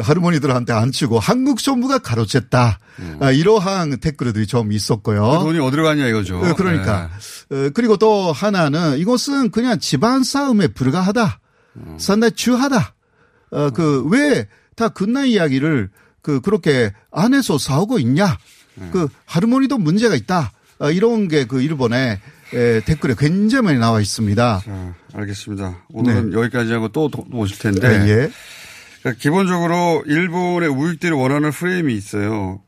할머니들한테 0.03 0.71
안 0.71 0.91
치고 0.91 1.17
한국 1.17 1.57
정부가 1.57 1.97
가로챘다. 1.97 2.77
아, 3.19 3.31
이러한 3.31 3.97
댓글들이 3.99 4.45
좀 4.45 4.71
있었고요. 4.71 5.25
음. 5.25 5.37
그 5.39 5.43
돈이 5.45 5.59
어디로 5.59 5.83
가냐 5.83 6.05
이거죠. 6.07 6.37
어, 6.37 6.53
그러니까. 6.53 7.09
네. 7.49 7.55
어, 7.55 7.69
그리고 7.73 7.97
또 7.97 8.31
하나는 8.31 8.99
이것은 8.99 9.49
그냥 9.49 9.79
집안 9.79 10.23
싸움에 10.23 10.67
불과하다. 10.67 11.39
음. 11.77 11.97
상당히 11.99 12.33
주하다. 12.35 12.93
어, 13.49 13.69
그, 13.71 14.03
왜다 14.11 14.89
끝난 14.89 15.25
이야기를 15.25 15.89
그, 16.21 16.39
그렇게 16.41 16.93
안에서 17.11 17.57
싸우고 17.57 17.97
있냐. 17.99 18.37
네. 18.75 18.89
그, 18.91 19.07
할머니도 19.25 19.79
문제가 19.79 20.13
있다. 20.13 20.51
어, 20.79 20.91
이런 20.91 21.27
게 21.27 21.45
그 21.45 21.63
일본에 21.63 22.21
에, 22.53 22.79
댓글에 22.81 23.15
굉장히 23.17 23.63
많이 23.65 23.77
나와 23.79 23.99
있습니다. 23.99 24.61
자, 24.65 24.93
알겠습니다. 25.13 25.83
오늘은 25.91 26.33
여기까지 26.33 26.71
하고 26.73 26.87
또, 26.89 27.09
또 27.09 27.25
오실 27.33 27.59
텐데. 27.59 27.99
네, 27.99 28.09
예. 28.09 28.29
그러니까 29.01 29.21
기본적으로 29.21 30.03
일본의 30.05 30.69
우익들이 30.69 31.11
원하는 31.11 31.51
프레임이 31.51 31.93
있어요. 31.93 32.61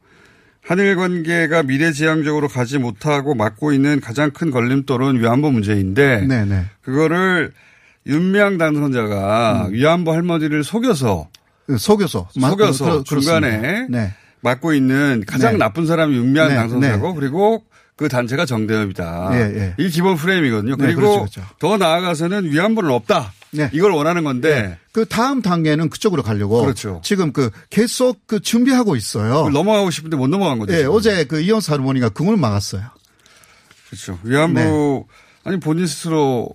한일 0.61 0.95
관계가 0.97 1.63
미래지향적으로 1.63 2.47
가지 2.47 2.77
못하고 2.77 3.33
막고 3.33 3.71
있는 3.71 3.99
가장 4.01 4.31
큰 4.31 4.51
걸림돌은 4.51 5.19
위안부 5.19 5.51
문제인데 5.51 6.27
네네. 6.27 6.65
그거를 6.81 7.51
윤미향 8.05 8.57
당선자가 8.57 9.69
위안부 9.71 10.11
할머니를 10.13 10.63
속여서 10.63 11.29
속여서 11.77 12.29
마- 12.39 12.49
속여서 12.49 12.85
그렇- 12.85 13.03
중간에. 13.03 13.87
네. 13.89 14.13
맡고 14.41 14.73
있는 14.73 15.23
가장 15.27 15.53
네. 15.53 15.57
나쁜 15.57 15.85
사람이 15.87 16.15
윤미향 16.15 16.49
네, 16.49 16.55
당선자고 16.55 17.15
그리고 17.15 17.63
그 17.99 18.07
단체가 18.07 18.45
정대협이다. 18.45 19.31
예, 19.33 19.37
예. 19.39 19.73
이게 19.77 19.89
기본 19.89 20.15
프레임이거든요. 20.15 20.77
네, 20.77 20.85
그리고 20.85 21.01
그렇죠, 21.01 21.19
그렇죠. 21.19 21.41
더 21.59 21.75
나아가서는 21.75 22.49
위안부는 22.49 22.89
없다. 22.91 23.33
네. 23.51 23.69
이걸 23.73 23.91
원하는 23.91 24.23
건데 24.23 24.77
그 24.93 25.05
다음 25.05 25.41
단계는 25.41 25.89
그쪽으로 25.89 26.23
가려고 26.23 26.61
그렇죠. 26.61 27.01
지금 27.03 27.33
그 27.33 27.51
계속 27.69 28.25
그 28.25 28.39
준비하고 28.39 28.95
있어요. 28.95 29.49
넘어가고 29.49 29.91
싶은데 29.91 30.15
못 30.15 30.27
넘어간 30.27 30.59
거죠. 30.59 30.71
예, 30.71 30.77
지금. 30.77 30.93
어제 30.93 31.25
그 31.25 31.41
이현수 31.41 31.73
할머니가 31.73 32.07
그걸 32.07 32.37
막았어요. 32.37 32.83
그렇죠. 33.89 34.17
위안부 34.23 34.59
네. 34.61 35.03
아니 35.43 35.59
본인 35.59 35.85
스스로 35.85 36.49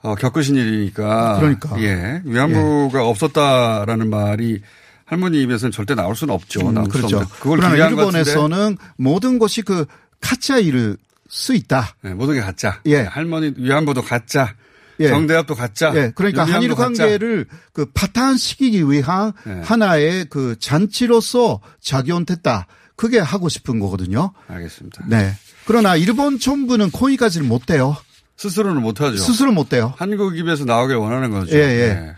어, 0.00 0.14
겪으신 0.14 0.56
일이니까. 0.56 1.36
그러니까. 1.38 1.82
예. 1.82 2.22
위안부가 2.24 3.06
없었다라는 3.06 4.08
말이 4.08 4.62
할머니 5.04 5.42
입에서는 5.42 5.70
절대 5.72 5.94
나올 5.94 6.16
수는 6.16 6.32
없죠. 6.32 6.66
음, 6.66 6.72
나올 6.72 6.86
수 6.86 6.92
그렇죠. 6.92 7.28
그걸 7.40 7.58
그러나. 7.58 7.88
일본에서는 7.88 8.78
모든 8.96 9.38
것이 9.38 9.60
그 9.60 9.84
가짜 10.22 10.58
일을 10.58 10.96
수 11.28 11.54
있다. 11.54 11.94
네, 12.02 12.14
모든 12.14 12.34
게 12.34 12.40
가짜. 12.40 12.80
예. 12.86 13.02
할머니 13.02 13.52
위안부도 13.56 14.02
가짜. 14.02 14.54
예. 15.00 15.08
정대합도 15.08 15.54
가짜. 15.54 15.92
예, 15.96 16.12
그러니까 16.14 16.44
한일 16.44 16.74
가짜. 16.74 17.02
관계를 17.04 17.46
그 17.72 17.86
파탄시키기 17.92 18.90
위한 18.90 19.32
네. 19.44 19.60
하나의 19.62 20.26
그 20.26 20.56
잔치로서 20.60 21.60
작용됐다. 21.80 22.66
그게 22.94 23.18
하고 23.18 23.48
싶은 23.48 23.80
거거든요. 23.80 24.32
알겠습니다. 24.48 25.04
네. 25.08 25.32
그러나 25.64 25.96
일본 25.96 26.38
정부는 26.38 26.90
거기까지는 26.92 27.48
못 27.48 27.66
돼요. 27.66 27.96
스스로는 28.36 28.82
못 28.82 29.00
하죠. 29.00 29.16
스스로 29.16 29.52
못 29.52 29.68
돼요. 29.68 29.94
한국 29.96 30.36
입에서 30.36 30.64
나오길 30.64 30.96
원하는 30.96 31.30
거죠. 31.30 31.56
예, 31.56 31.60
예. 31.60 31.94
네. 31.94 32.12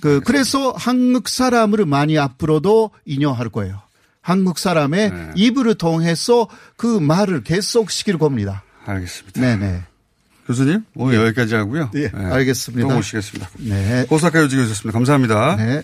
그 0.00 0.20
그래서 0.20 0.72
한국 0.76 1.28
사람을 1.28 1.84
많이 1.84 2.18
앞으로도 2.18 2.90
인용할 3.04 3.48
거예요. 3.50 3.82
한국 4.22 4.58
사람의 4.58 5.10
네. 5.10 5.30
입을 5.34 5.74
통해서 5.74 6.48
그 6.76 6.86
말을 6.98 7.42
계속 7.42 7.90
시킬 7.90 8.18
겁니다. 8.18 8.62
알겠습니다. 8.84 9.40
네네. 9.40 9.84
교수님 10.46 10.84
오늘 10.94 11.16
여기까지 11.26 11.54
하고요. 11.54 11.90
예, 11.94 12.08
네. 12.08 12.10
알겠습니다. 12.12 12.88
또 12.88 12.94
모시겠습니다. 12.94 13.50
네. 13.58 14.04
고사카 14.08 14.40
요직이셨습니다. 14.40 14.92
감사합니다. 14.92 15.56
네. 15.56 15.82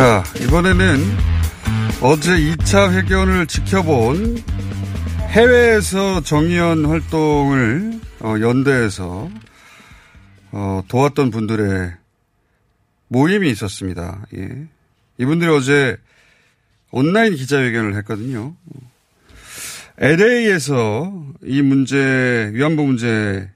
자, 0.00 0.24
이번에는 0.42 0.96
어제 2.00 2.30
2차 2.30 2.90
회견을 2.90 3.46
지켜본 3.46 4.42
해외에서 5.28 6.22
정의연 6.22 6.86
활동을 6.86 8.00
어, 8.20 8.34
연대에서 8.40 9.30
어, 10.52 10.82
도왔던 10.88 11.30
분들의 11.30 11.92
모임이 13.08 13.50
있었습니다. 13.50 14.24
예. 14.38 14.68
이분들이 15.18 15.50
어제 15.50 15.98
온라인 16.90 17.34
기자회견을 17.34 17.94
했거든요. 17.96 18.56
LA에서 19.98 21.12
이 21.42 21.60
문제, 21.60 22.50
위안부 22.54 22.86
문제를 22.86 23.50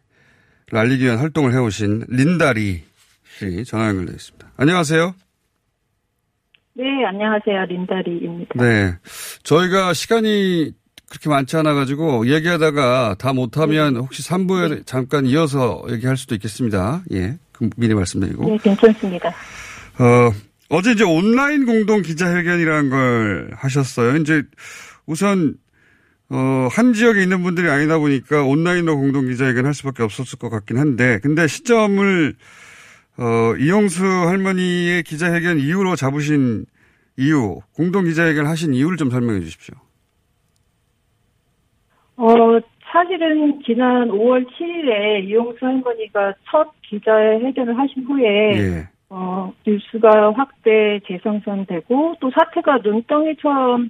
알리기 0.70 1.04
위한 1.04 1.20
활동을 1.20 1.54
해오신 1.54 2.04
린다리 2.08 2.84
씨 3.38 3.64
전화 3.64 3.88
연결되어 3.88 4.14
있습니다. 4.14 4.52
안녕하세요. 4.58 5.23
네, 6.76 7.04
안녕하세요. 7.06 7.66
린다리입니다. 7.68 8.54
네. 8.56 8.94
저희가 9.44 9.92
시간이 9.92 10.72
그렇게 11.08 11.28
많지 11.28 11.56
않아 11.56 11.72
가지고 11.72 12.26
얘기하다가 12.26 13.14
다 13.16 13.32
못하면 13.32 13.96
혹시 13.96 14.28
3부에 14.28 14.84
잠깐 14.84 15.24
이어서 15.26 15.84
얘기할 15.88 16.16
수도 16.16 16.34
있겠습니다. 16.34 17.02
예. 17.12 17.38
그 17.52 17.70
미리 17.76 17.94
말씀드리고. 17.94 18.50
네, 18.50 18.58
괜찮습니다. 18.58 19.28
어, 19.28 20.32
어제 20.68 20.90
이제 20.90 21.04
온라인 21.04 21.64
공동 21.64 22.02
기자회견이라는 22.02 22.90
걸 22.90 23.50
하셨어요. 23.54 24.16
이제 24.16 24.42
우선 25.06 25.54
어, 26.30 26.68
한 26.72 26.92
지역에 26.92 27.22
있는 27.22 27.44
분들이 27.44 27.70
아니다 27.70 27.98
보니까 27.98 28.42
온라인으로 28.42 28.96
공동 28.96 29.28
기자회견 29.28 29.66
할 29.66 29.74
수밖에 29.74 30.02
없었을 30.02 30.40
것 30.40 30.50
같긴 30.50 30.78
한데, 30.78 31.20
근데 31.22 31.46
시점을 31.46 32.34
어, 33.18 33.56
이용수 33.58 34.04
할머니의 34.04 35.02
기자회견 35.04 35.58
이후로 35.58 35.96
잡으신 35.96 36.66
이유, 37.16 37.60
공동 37.74 38.04
기자회견 38.04 38.46
하신 38.46 38.74
이유를 38.74 38.96
좀 38.96 39.10
설명해 39.10 39.40
주십시오. 39.40 39.76
어, 42.16 42.28
사실은 42.90 43.60
지난 43.64 44.08
5월 44.08 44.46
7일에 44.46 45.24
이용수 45.24 45.64
할머니가 45.64 46.34
첫 46.50 46.72
기자회견을 46.82 47.78
하신 47.78 48.04
후에 48.04 48.52
예. 48.54 48.88
어, 49.10 49.52
뉴스가 49.66 50.32
확대 50.32 51.00
재생산되고 51.06 52.16
또 52.20 52.30
사태가 52.30 52.78
눈덩이처럼 52.78 53.88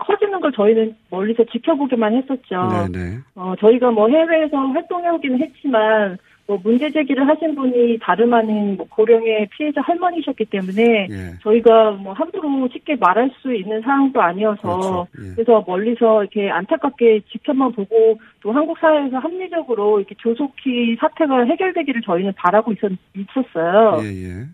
커지는 0.00 0.40
걸 0.40 0.52
저희는 0.52 0.96
멀리서 1.10 1.44
지켜보기만 1.44 2.14
했었죠. 2.16 2.88
네네. 2.92 3.18
어, 3.34 3.54
저희가 3.58 3.90
뭐 3.90 4.08
해외에서 4.08 4.56
활동해오기는 4.56 5.40
했지만 5.40 6.18
뭐 6.48 6.58
문제 6.64 6.90
제기를 6.90 7.28
하신 7.28 7.54
분이 7.54 7.98
다름 8.00 8.32
아닌 8.32 8.78
뭐 8.78 8.86
고령의 8.88 9.48
피해자 9.50 9.82
할머니셨기 9.82 10.46
때문에 10.46 11.08
예. 11.10 11.38
저희가 11.42 11.90
뭐 11.90 12.14
함부로 12.14 12.66
쉽게 12.72 12.96
말할 12.96 13.30
수 13.42 13.54
있는 13.54 13.82
상황도 13.82 14.20
아니어서 14.20 14.62
그렇죠. 14.62 15.08
예. 15.18 15.34
그래서 15.34 15.62
멀리서 15.66 16.22
이렇게 16.22 16.50
안타깝게 16.50 17.20
지켜만 17.30 17.72
보고 17.72 18.18
또 18.40 18.52
한국 18.52 18.78
사회에서 18.78 19.18
합리적으로 19.18 19.98
이렇게 19.98 20.14
조속히 20.16 20.96
사태가 20.98 21.44
해결되기를 21.44 22.00
저희는 22.00 22.32
바라고 22.34 22.72
있었, 22.72 22.92
있었어요. 23.14 24.00
예, 24.02 24.06
예. 24.06 24.46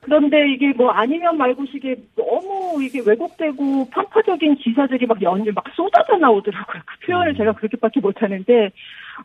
그런데 0.00 0.50
이게 0.50 0.72
뭐 0.72 0.88
아니면 0.90 1.36
말고식에 1.36 1.96
너무 2.16 2.82
이게 2.82 3.02
왜곡되고 3.04 3.90
편파적인 3.90 4.54
기사들이 4.54 5.04
막 5.04 5.20
연일 5.20 5.52
막 5.52 5.64
쏟아져 5.74 6.16
나오더라고요. 6.16 6.82
그 6.86 7.06
표현을 7.06 7.34
제가 7.34 7.52
그렇게밖에 7.52 8.00
못하는데 8.00 8.70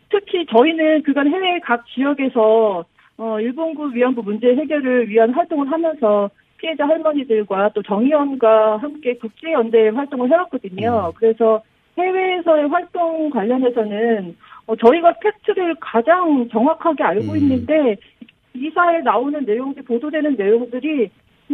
특히 0.09 0.45
저희는 0.45 1.03
그간 1.03 1.27
해외 1.27 1.59
각 1.59 1.85
지역에서 1.87 2.85
어 3.17 3.39
일본군 3.39 3.93
위안부 3.93 4.23
문제 4.23 4.55
해결을 4.55 5.09
위한 5.09 5.31
활동을 5.31 5.71
하면서 5.71 6.29
피해자 6.57 6.87
할머니들과 6.87 7.71
또 7.73 7.81
정의원과 7.81 8.77
함께 8.77 9.15
국제연대 9.15 9.89
활동을 9.89 10.29
해왔거든요. 10.29 11.11
그래서 11.15 11.61
해외에서의 11.97 12.67
활동 12.69 13.29
관련해서는 13.29 14.35
어, 14.67 14.75
저희가 14.75 15.13
팩트를 15.19 15.75
가장 15.79 16.47
정확하게 16.49 17.03
알고 17.03 17.35
있는데 17.35 17.97
기사에 18.53 18.99
나오는 19.01 19.43
내용들 19.43 19.83
보도되는 19.83 20.35
내용들이 20.35 21.09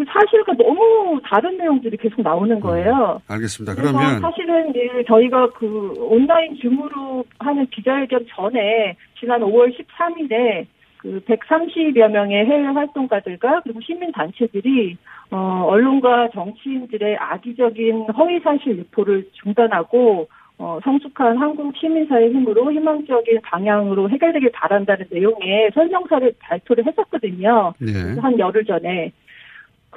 사실과 0.06 0.54
너무 0.54 1.20
다른 1.24 1.58
내용들이 1.58 1.98
계속 1.98 2.22
나오는 2.22 2.60
거예요. 2.60 3.22
알겠습니다. 3.28 3.76
그래서 3.76 3.92
그러면 3.92 4.22
사실은 4.22 4.74
저희가 5.08 5.50
그 5.52 5.94
온라인 5.98 6.56
줌으로 6.56 7.26
하는 7.40 7.66
기자회견 7.68 8.26
전에 8.36 8.96
지난 9.20 9.42
5월 9.42 9.74
13일에 9.76 10.66
그 10.98 11.22
130여 11.28 12.10
명의 12.10 12.46
해외 12.46 12.66
활동가들과 12.66 13.62
그리고 13.62 13.80
시민 13.82 14.12
단체들이 14.12 14.98
어 15.30 15.66
언론과 15.68 16.30
정치인들의 16.34 17.18
악의적인 17.18 18.08
허위 18.18 18.40
사실 18.40 18.78
유포를 18.78 19.28
중단하고 19.34 20.28
어, 20.60 20.80
성숙한 20.84 21.38
한국 21.38 21.76
시민사회 21.78 22.30
힘으로 22.30 22.72
희망적인 22.72 23.42
방향으로 23.44 24.10
해결되길 24.10 24.52
바란다는 24.54 25.06
내용의 25.12 25.70
설명서를 25.74 26.34
발표를 26.40 26.88
했었거든요. 26.88 27.74
네. 27.80 28.20
한 28.20 28.40
열흘 28.40 28.66
전에. 28.66 29.12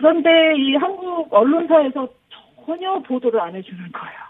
그런데 0.00 0.30
이 0.56 0.74
한국 0.76 1.28
언론사에서 1.30 2.08
전혀 2.66 3.02
보도를 3.06 3.38
안 3.40 3.54
해주는 3.54 3.78
거예요. 3.92 4.20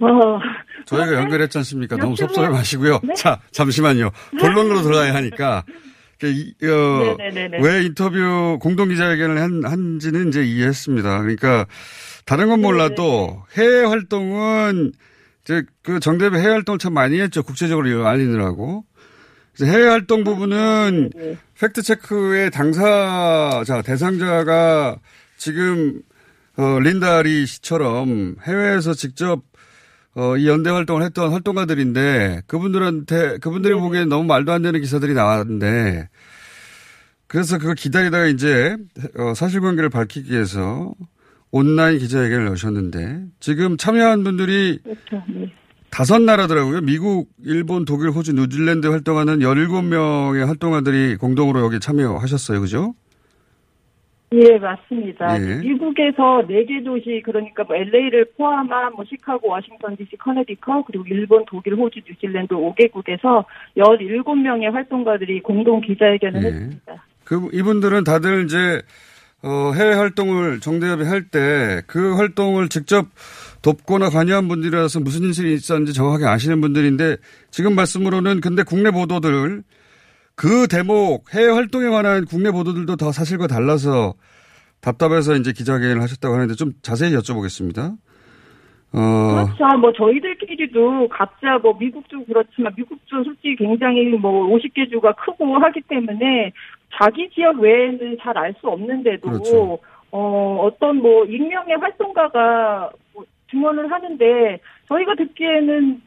어, 0.00 0.40
저희가 0.86 1.12
연결했지 1.14 1.58
않습니까? 1.58 1.96
너무 1.96 2.16
섭섭해 2.16 2.48
마시고요. 2.48 3.00
네? 3.02 3.12
자, 3.14 3.38
잠시만요. 3.50 4.10
본론으로 4.40 4.80
들어가야 4.82 5.14
하니까. 5.14 5.64
그 6.20 6.28
이- 6.28 6.54
어. 6.64 7.16
왜 7.60 7.82
인터뷰 7.84 8.58
공동 8.60 8.88
기자회견을 8.88 9.40
한, 9.40 9.62
한지는 9.64 10.28
이제 10.28 10.42
이해했습니다. 10.42 11.18
그러니까 11.20 11.66
다른 12.24 12.48
건 12.48 12.60
몰라도 12.62 13.42
해외 13.56 13.84
활동은 13.84 14.92
이제 15.44 15.62
그 15.82 16.00
정대비 16.00 16.36
해외 16.38 16.52
활동을 16.52 16.78
참 16.78 16.94
많이 16.94 17.20
했죠. 17.20 17.42
국제적으로 17.42 18.06
알리느라고. 18.06 18.84
해외 19.64 19.88
활동 19.88 20.22
부분은 20.24 21.10
팩트 21.58 21.82
체크의 21.82 22.50
당사자 22.52 23.82
대상자가 23.82 24.96
지금 25.36 26.02
어, 26.56 26.78
린다리 26.78 27.46
씨처럼 27.46 28.36
해외에서 28.42 28.94
직접 28.94 29.42
어, 30.14 30.36
이 30.36 30.48
연대 30.48 30.70
활동을 30.70 31.02
했던 31.02 31.32
활동가들인데 31.32 32.42
그분들한테 32.46 33.38
그분들이 33.38 33.74
보기엔 33.74 34.08
너무 34.08 34.24
말도 34.24 34.52
안 34.52 34.62
되는 34.62 34.80
기사들이 34.80 35.14
나왔는데 35.14 36.08
그래서 37.26 37.58
그거 37.58 37.74
기다리다가 37.74 38.26
이제 38.26 38.76
어, 39.16 39.34
사실관계를 39.34 39.90
밝히기 39.90 40.32
위해서 40.32 40.94
온라인 41.50 41.98
기자회견을 41.98 42.46
여셨는데 42.46 43.24
지금 43.40 43.76
참여한 43.76 44.22
분들이 44.22 44.80
그렇죠. 44.82 45.24
네. 45.28 45.52
다섯 45.90 46.20
나라더라고요. 46.20 46.80
미국, 46.82 47.28
일본, 47.44 47.84
독일, 47.84 48.10
호주, 48.10 48.34
뉴질랜드 48.34 48.86
활동하는 48.86 49.38
17명의 49.38 50.44
활동가들이 50.46 51.16
공동으로 51.16 51.60
여기 51.60 51.80
참여하셨어요. 51.80 52.60
그죠? 52.60 52.94
예, 54.30 54.58
맞습니다. 54.58 55.40
예. 55.40 55.56
미국에서 55.60 56.42
네 56.46 56.66
개 56.66 56.82
도시 56.84 57.22
그러니까 57.24 57.64
뭐 57.64 57.74
LA를 57.74 58.26
포함한 58.36 58.92
뭐 58.94 59.04
시카고, 59.08 59.48
워싱턴 59.48 59.96
DC, 59.96 60.16
커네디컷 60.18 60.84
그리고 60.86 61.04
일본, 61.08 61.44
독일, 61.46 61.74
호주, 61.74 62.00
뉴질랜드 62.06 62.54
5개국에서 62.54 63.44
17명의 63.78 64.70
활동가들이 64.70 65.40
공동 65.40 65.80
기자회견을 65.80 66.42
예. 66.42 66.46
했습니다. 66.48 67.04
그 67.24 67.48
이분들은 67.54 68.04
다들 68.04 68.44
이제 68.44 68.82
어, 69.42 69.72
해외 69.74 69.94
활동을 69.94 70.60
정대협이 70.60 71.04
할 71.04 71.30
때 71.30 71.82
그 71.86 72.16
활동을 72.16 72.68
직접 72.68 73.06
돕거나 73.62 74.10
관여한 74.10 74.48
분들이라서 74.48 75.00
무슨 75.00 75.22
일이 75.24 75.54
있었는지 75.54 75.92
정확하게 75.92 76.26
아시는 76.26 76.60
분들인데 76.60 77.16
지금 77.50 77.74
말씀으로는 77.74 78.40
근데 78.40 78.62
국내 78.62 78.90
보도들 78.90 79.62
그 80.34 80.68
대목 80.68 81.34
해외 81.34 81.50
활동에 81.52 81.88
관한 81.88 82.24
국내 82.24 82.50
보도들도 82.50 82.96
다 82.96 83.10
사실과 83.10 83.46
달라서 83.48 84.14
답답해서 84.80 85.34
이제 85.34 85.52
기자회견을 85.52 86.00
하셨다고 86.02 86.34
하는데 86.34 86.54
좀 86.54 86.72
자세히 86.82 87.12
여쭤보겠습니다. 87.14 87.96
어, 88.92 89.44
그렇죠. 89.44 89.78
뭐 89.78 89.92
저희들끼리도 89.92 91.08
각자 91.08 91.58
뭐 91.58 91.76
미국도 91.78 92.24
그렇지만 92.24 92.72
미국도 92.76 93.24
솔직히 93.24 93.56
굉장히 93.56 94.04
뭐 94.16 94.46
50개 94.56 94.88
주가 94.90 95.12
크고 95.12 95.58
하기 95.58 95.82
때문에 95.82 96.52
자기 96.94 97.28
지역 97.34 97.58
외에는 97.58 98.16
잘 98.22 98.38
알 98.38 98.54
수 98.60 98.68
없는데도 98.68 99.28
그렇죠. 99.28 99.78
어 100.10 100.60
어떤 100.62 100.96
뭐 101.02 101.24
익명의 101.26 101.76
활동가가 101.76 102.88
뭐 103.07 103.07
증언을 103.50 103.90
하는데 103.90 104.60
저희가 104.88 105.14
듣기에는 105.14 106.02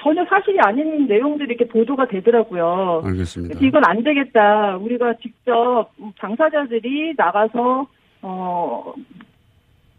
전혀 0.00 0.24
사실이 0.24 0.58
아닌 0.60 1.06
내용들이 1.06 1.54
이렇게 1.54 1.66
보도가 1.68 2.08
되더라고요. 2.08 3.02
알겠습니다. 3.04 3.58
이건 3.60 3.82
안 3.84 4.02
되겠다. 4.02 4.76
우리가 4.78 5.14
직접 5.22 5.90
당사자들이 6.18 7.14
나가서 7.16 7.86
어 8.22 8.94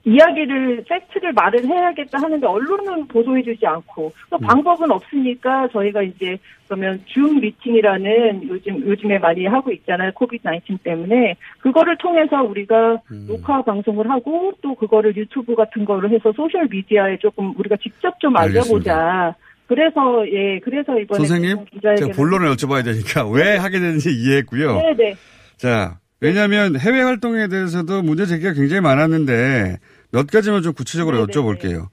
이야기를 0.05 0.83
팩트를 0.87 1.31
말을 1.33 1.65
해야겠다 1.65 2.21
하는데 2.21 2.45
언론은 2.45 3.07
보도해주지 3.07 3.65
않고 3.65 4.11
또 4.29 4.37
방법은 4.37 4.91
없으니까 4.91 5.69
저희가 5.71 6.01
이제 6.03 6.37
그러면 6.67 6.99
줌 7.05 7.39
미팅이라는 7.39 8.49
요즘 8.49 8.85
요즘에 8.85 9.19
많이 9.19 9.45
하고 9.45 9.71
있잖아요 9.71 10.11
COVID 10.13 10.43
19 10.43 10.77
때문에. 10.83 11.35
그거를 11.59 11.97
통해서 11.97 12.41
우리가 12.43 12.97
녹화 13.27 13.61
방송을 13.61 14.09
하고 14.09 14.51
또 14.61 14.75
그거를 14.75 15.15
유튜브 15.15 15.55
같은 15.55 15.85
거로 15.85 16.09
해서 16.09 16.33
소셜 16.33 16.67
미디어에 16.69 17.17
조금 17.19 17.53
우리가 17.57 17.77
직접 17.77 18.19
좀 18.19 18.35
알려보자. 18.35 19.35
그래서 19.67 20.27
예 20.27 20.59
그래서 20.59 20.99
이번에 20.99 21.25
선생님 21.25 21.65
제가 21.81 22.11
본론을 22.13 22.49
여쭤봐야 22.53 22.83
되니까 22.83 23.25
왜 23.31 23.55
하게 23.55 23.79
되는지 23.79 24.11
이해했고요. 24.11 24.75
네네. 24.75 25.15
자, 25.57 25.99
왜냐하면 26.19 26.77
해외 26.79 27.01
활동에 27.01 27.47
대해서도 27.47 28.01
문제 28.01 28.25
제기가 28.25 28.53
굉장히 28.53 28.81
많았는데 28.81 29.77
몇 30.14 30.28
가지만 30.28 30.61
좀 30.61 30.74
구체적으로 30.74 31.26
여쭤볼게요. 31.26 31.88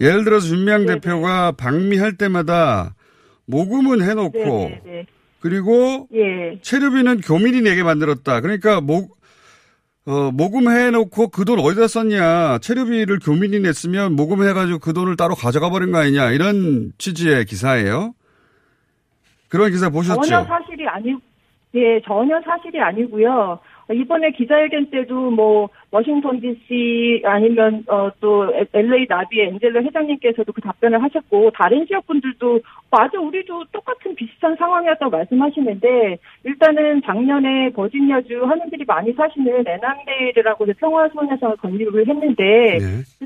예를 0.00 0.24
들어서 0.24 0.48
윤미향 0.54 0.86
대표가 0.86 1.52
방미할 1.52 2.16
때마다 2.16 2.94
모금은 3.46 4.00
해놓고 4.02 4.38
네네네. 4.38 5.06
그리고 5.40 6.08
예. 6.14 6.58
체류비는 6.62 7.20
교민이 7.20 7.60
내게 7.60 7.82
만들었다. 7.82 8.40
그러니까 8.40 8.80
모, 8.80 9.08
어, 10.06 10.30
모금해놓고 10.32 11.28
그 11.28 11.44
돈 11.44 11.58
어디다 11.58 11.86
썼냐. 11.88 12.58
체류비를 12.58 13.18
교민이 13.18 13.60
냈으면 13.60 14.14
모금해가지고 14.14 14.78
그 14.78 14.92
돈을 14.94 15.16
따로 15.16 15.34
가져가 15.34 15.68
버린 15.68 15.90
거 15.92 15.98
아니냐. 15.98 16.30
이런 16.30 16.92
취지의 16.96 17.44
기사예요. 17.44 18.14
그런 19.48 19.70
기사 19.70 19.90
보셨죠? 19.90 20.22
전혀 20.22 20.44
사실이 20.44 20.86
아니, 20.88 21.10
예, 21.74 22.00
전혀 22.06 22.40
사실이 22.44 22.80
아니고요. 22.80 23.58
이번에 23.92 24.30
기자회견 24.32 24.90
때도 24.90 25.30
뭐 25.30 25.68
워싱턴 25.94 26.40
D.C. 26.40 27.22
아니면 27.24 27.84
어, 27.86 28.10
또 28.18 28.52
LA 28.72 29.06
나비의 29.08 29.46
엔젤러 29.50 29.80
회장님께서도 29.82 30.52
그 30.52 30.60
답변을 30.60 31.00
하셨고 31.00 31.52
다른 31.52 31.86
지역 31.86 32.04
분들도 32.08 32.58
맞아 32.90 33.20
우리도 33.20 33.66
똑같은 33.70 34.12
비슷한 34.16 34.56
상황이었다고 34.56 35.08
말씀하시는데 35.12 36.18
일단은 36.42 37.00
작년에 37.02 37.70
버지니아주 37.70 38.44
하는들이 38.44 38.84
많이 38.84 39.12
사시는 39.12 39.64
에난데일이라고 39.68 40.66
평화소녀상을 40.80 41.56
건립을 41.58 42.08
했는데 42.08 42.78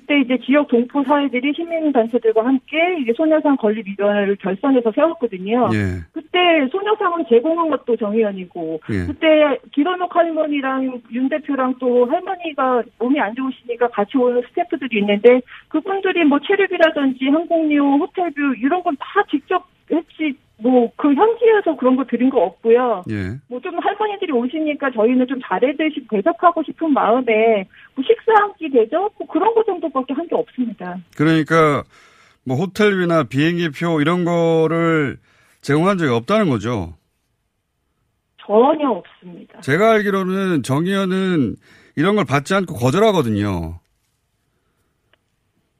그때 0.08 0.20
이제 0.20 0.38
지역 0.42 0.68
동포 0.68 1.04
사회들이 1.04 1.52
시민 1.54 1.92
단체들과 1.92 2.42
함께 2.42 2.96
이게 2.98 3.12
소녀상 3.12 3.56
건립 3.58 3.86
위원회를 3.86 4.36
결선해서 4.36 4.90
세웠거든요. 4.92 5.68
예. 5.74 6.00
그때 6.12 6.38
소녀상을 6.72 7.26
제공한 7.28 7.68
것도 7.68 7.94
정의연이고 7.96 8.80
예. 8.90 9.06
그때 9.06 9.58
기런옥 9.72 10.16
할머니랑 10.16 11.02
윤 11.12 11.28
대표랑 11.28 11.74
또 11.78 12.06
할머니가 12.06 12.84
몸이 12.98 13.20
안 13.20 13.34
좋으시니까 13.34 13.88
같이 13.88 14.16
오는 14.16 14.40
스태프들이 14.48 14.98
있는데 15.00 15.42
그분들이 15.68 16.24
뭐 16.24 16.38
체류비라든지 16.40 17.26
항공료, 17.28 17.98
호텔비 17.98 18.40
이런 18.62 18.82
건 18.82 18.96
다 18.98 19.22
직접 19.30 19.66
했지 19.92 20.34
뭐그 20.60 21.14
현지에서 21.14 21.76
그런 21.76 21.94
거 21.96 22.04
드린 22.04 22.30
거 22.30 22.40
없고요. 22.42 23.04
예. 23.10 23.36
뭐 23.48 23.60
좀 23.60 23.78
할머니들이 23.78 24.32
오시니까 24.32 24.90
저희는 24.90 25.26
좀 25.28 25.38
잘해드시 25.44 26.06
대접하고 26.10 26.62
싶은 26.64 26.92
마음에 26.92 27.66
뭐 27.87 27.87
식사 28.06 28.32
한끼 28.42 28.70
대접 28.70 29.12
뭐 29.18 29.26
그런 29.28 29.54
거 29.54 29.62
정도밖에 29.64 30.14
한 30.14 30.26
게 30.28 30.34
없습니다. 30.34 30.96
그러니까 31.16 31.82
뭐 32.44 32.56
호텔비나 32.56 33.24
비행기표 33.24 34.00
이런 34.00 34.24
거를 34.24 35.18
제공한 35.60 35.98
적이 35.98 36.12
없다는 36.12 36.48
거죠. 36.50 36.94
전혀 38.38 38.88
없습니다. 38.90 39.60
제가 39.60 39.92
알기로는 39.92 40.62
정의연은 40.62 41.56
이런 41.96 42.16
걸 42.16 42.24
받지 42.24 42.54
않고 42.54 42.74
거절하거든요. 42.74 43.78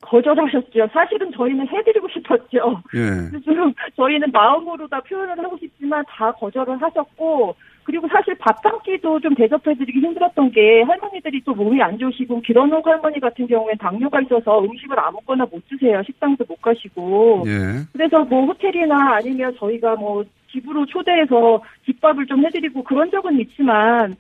거절하셨죠. 0.01 0.89
사실은 0.93 1.31
저희는 1.33 1.67
해드리고 1.69 2.09
싶었죠. 2.09 2.83
예. 2.95 3.41
좀 3.45 3.75
저희는 3.97 4.31
마음으로 4.33 4.89
다 4.89 5.01
표현을 5.01 5.39
하고 5.45 5.57
싶지만 5.59 6.05
다 6.09 6.33
거절을 6.33 6.81
하셨고 6.81 7.55
그리고 7.89 8.07
사실 8.09 8.35
밥 8.35 8.59
한 8.67 8.79
끼도 8.83 9.19
좀 9.21 9.35
대접해드리기 9.35 10.01
힘들었던 10.01 10.51
게 10.51 10.83
할머니들이 10.83 11.41
또 11.45 11.55
몸이 11.55 11.81
안 11.81 11.97
좋으시고 11.99 12.43
기런옥 12.43 12.87
할머니 12.87 13.19
같은 13.19 13.47
경우엔 13.47 13.79
당뇨가 13.79 14.21
있어서 14.21 14.61
음식을 14.63 15.01
아무거나 15.01 15.47
못 15.51 15.67
드세요. 15.69 16.03
식당도 16.05 16.45
못 16.47 16.61
가시고 16.61 17.45
예. 17.47 17.87
그래서 17.95 18.25
뭐 18.25 18.45
호텔이나 18.45 19.15
아니면 19.15 19.57
저희가 19.59 19.97
뭐 19.97 20.23
집으로 20.53 20.85
초대해서 20.85 21.63
집밥을 21.87 22.27
좀 22.27 22.45
해드리고 22.45 22.85
그런 22.85 23.11
적은 23.11 23.41
있지만 23.41 24.15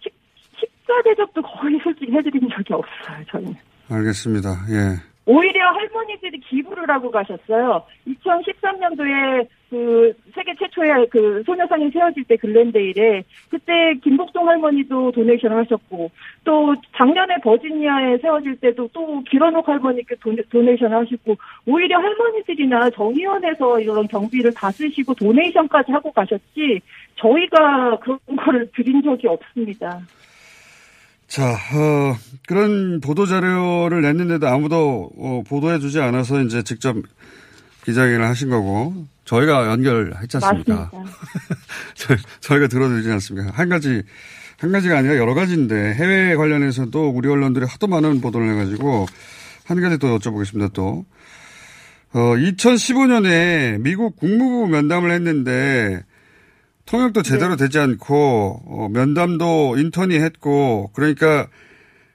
식, 0.00 0.14
식사 0.58 1.02
대접도 1.04 1.42
거의 1.42 1.78
솔직히 1.82 2.12
해드린 2.12 2.48
적이 2.48 2.72
없어요. 2.72 3.24
저희는. 3.28 3.54
알겠습니다. 3.90 4.48
예. 4.70 5.09
오히려 5.30 5.70
할머니들이 5.70 6.40
기부를 6.40 6.90
하고 6.90 7.08
가셨어요. 7.12 7.84
2013년도에 8.08 9.46
그 9.70 10.12
세계 10.34 10.52
최초의 10.56 11.06
그 11.08 11.44
소녀상이 11.46 11.88
세워질 11.92 12.24
때 12.24 12.36
글렌데일에 12.36 13.22
그때 13.48 13.94
김복동 14.02 14.48
할머니도 14.48 15.12
도네이션을 15.12 15.56
하셨고 15.58 16.10
또 16.42 16.74
작년에 16.96 17.36
버지니아에 17.44 18.18
세워질 18.18 18.56
때도 18.56 18.88
또 18.92 19.22
기런옥 19.30 19.68
할머니께 19.68 20.16
도, 20.16 20.34
도네이션을 20.50 20.96
하셨고 20.96 21.36
오히려 21.64 22.00
할머니들이나 22.00 22.90
정의원에서 22.90 23.78
이런 23.78 24.08
경비를 24.08 24.52
다 24.52 24.72
쓰시고 24.72 25.14
도네이션까지 25.14 25.92
하고 25.92 26.10
가셨지 26.10 26.80
저희가 27.14 28.00
그런 28.00 28.18
거를 28.36 28.68
드린 28.74 29.00
적이 29.00 29.28
없습니다. 29.28 30.00
자, 31.30 31.52
어, 31.52 32.18
그런 32.48 33.00
보도 33.00 33.24
자료를 33.24 34.02
냈는데도 34.02 34.48
아무도 34.48 35.12
어, 35.16 35.42
보도해 35.46 35.78
주지 35.78 36.00
않아서 36.00 36.42
이제 36.42 36.64
직접 36.64 36.96
기자회견을 37.84 38.26
하신 38.26 38.50
거고, 38.50 39.06
저희가 39.26 39.68
연결했지 39.70 40.38
않습니까? 40.38 40.90
저희, 41.94 42.18
저희가 42.40 42.66
들어드리지 42.66 43.12
않습니까? 43.12 43.52
한 43.52 43.68
가지, 43.68 44.02
한 44.58 44.72
가지가 44.72 44.98
아니라 44.98 45.16
여러 45.18 45.34
가지인데, 45.34 45.94
해외 45.94 46.34
관련해서도 46.34 47.10
우리 47.10 47.28
언론들이 47.28 47.64
하도 47.64 47.86
많은 47.86 48.20
보도를 48.20 48.50
해가지고, 48.50 49.06
한 49.66 49.80
가지 49.80 49.98
또 49.98 50.18
여쭤보겠습니다, 50.18 50.72
또. 50.72 51.04
어, 52.12 52.18
2015년에 52.18 53.80
미국 53.80 54.16
국무부 54.16 54.66
면담을 54.66 55.12
했는데, 55.12 56.02
통역도 56.90 57.22
제대로 57.22 57.54
되지 57.54 57.78
않고 57.78 58.62
어, 58.66 58.88
면담도 58.92 59.76
인턴이 59.78 60.18
했고 60.18 60.90
그러니까 60.92 61.46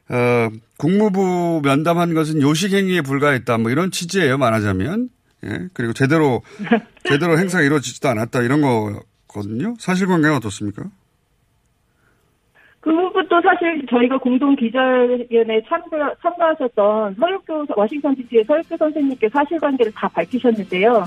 어, 0.09 0.49
국무부 0.77 1.61
면담한 1.63 2.13
것은 2.13 2.41
요식 2.41 2.73
행위에 2.73 3.01
불과했다. 3.01 3.57
뭐 3.57 3.71
이런 3.71 3.89
취지예요 3.89 4.37
말하자면. 4.37 5.09
예 5.45 5.67
그리고 5.73 5.93
제대로 5.93 6.41
제대로 7.07 7.37
행사가 7.39 7.63
이루어지지도 7.63 8.09
않았다. 8.09 8.41
이런 8.41 8.61
거거든요. 8.61 9.75
사실관계는 9.79 10.35
어떻습니까? 10.35 10.83
그 12.81 12.91
부분도 12.91 13.41
사실 13.41 13.83
저희가 13.89 14.17
공동 14.19 14.55
기자회견에 14.55 15.63
참가, 15.67 16.13
참가하셨던 16.21 17.15
서육교 17.15 17.65
워싱턴 17.75 18.15
DC의 18.15 18.43
서육교 18.43 18.77
선생님께 18.77 19.29
사실관계를 19.29 19.91
다 19.93 20.07
밝히셨는데요. 20.09 21.05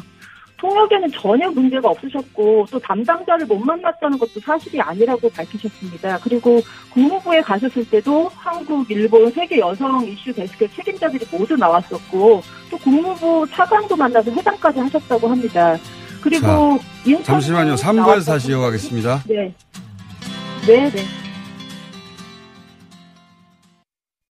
통역에는 0.58 1.10
전혀 1.12 1.50
문제가 1.50 1.88
없으셨고 1.88 2.66
또 2.70 2.78
담당자를 2.78 3.46
못 3.46 3.58
만났다는 3.58 4.18
것도 4.18 4.40
사실이 4.40 4.80
아니라고 4.80 5.30
밝히셨습니다. 5.30 6.18
그리고 6.22 6.60
국무부에 6.90 7.40
가셨을 7.40 7.88
때도 7.88 8.30
한국, 8.34 8.90
일본, 8.90 9.30
세계 9.30 9.58
여성 9.58 10.04
이슈 10.06 10.32
데스크 10.32 10.68
책임자들이 10.74 11.26
모두 11.30 11.56
나왔었고 11.56 12.42
또 12.70 12.78
국무부 12.78 13.46
차관도 13.50 13.96
만나서 13.96 14.30
회담까지 14.32 14.80
하셨다고 14.80 15.28
합니다. 15.28 15.76
그리고 16.20 16.78
자, 17.16 17.22
잠시만요. 17.22 17.74
3부에서 17.76 18.26
다시 18.26 18.50
이어가겠습니다. 18.50 19.22
네. 19.28 19.54
네, 20.66 20.90
네. 20.90 21.27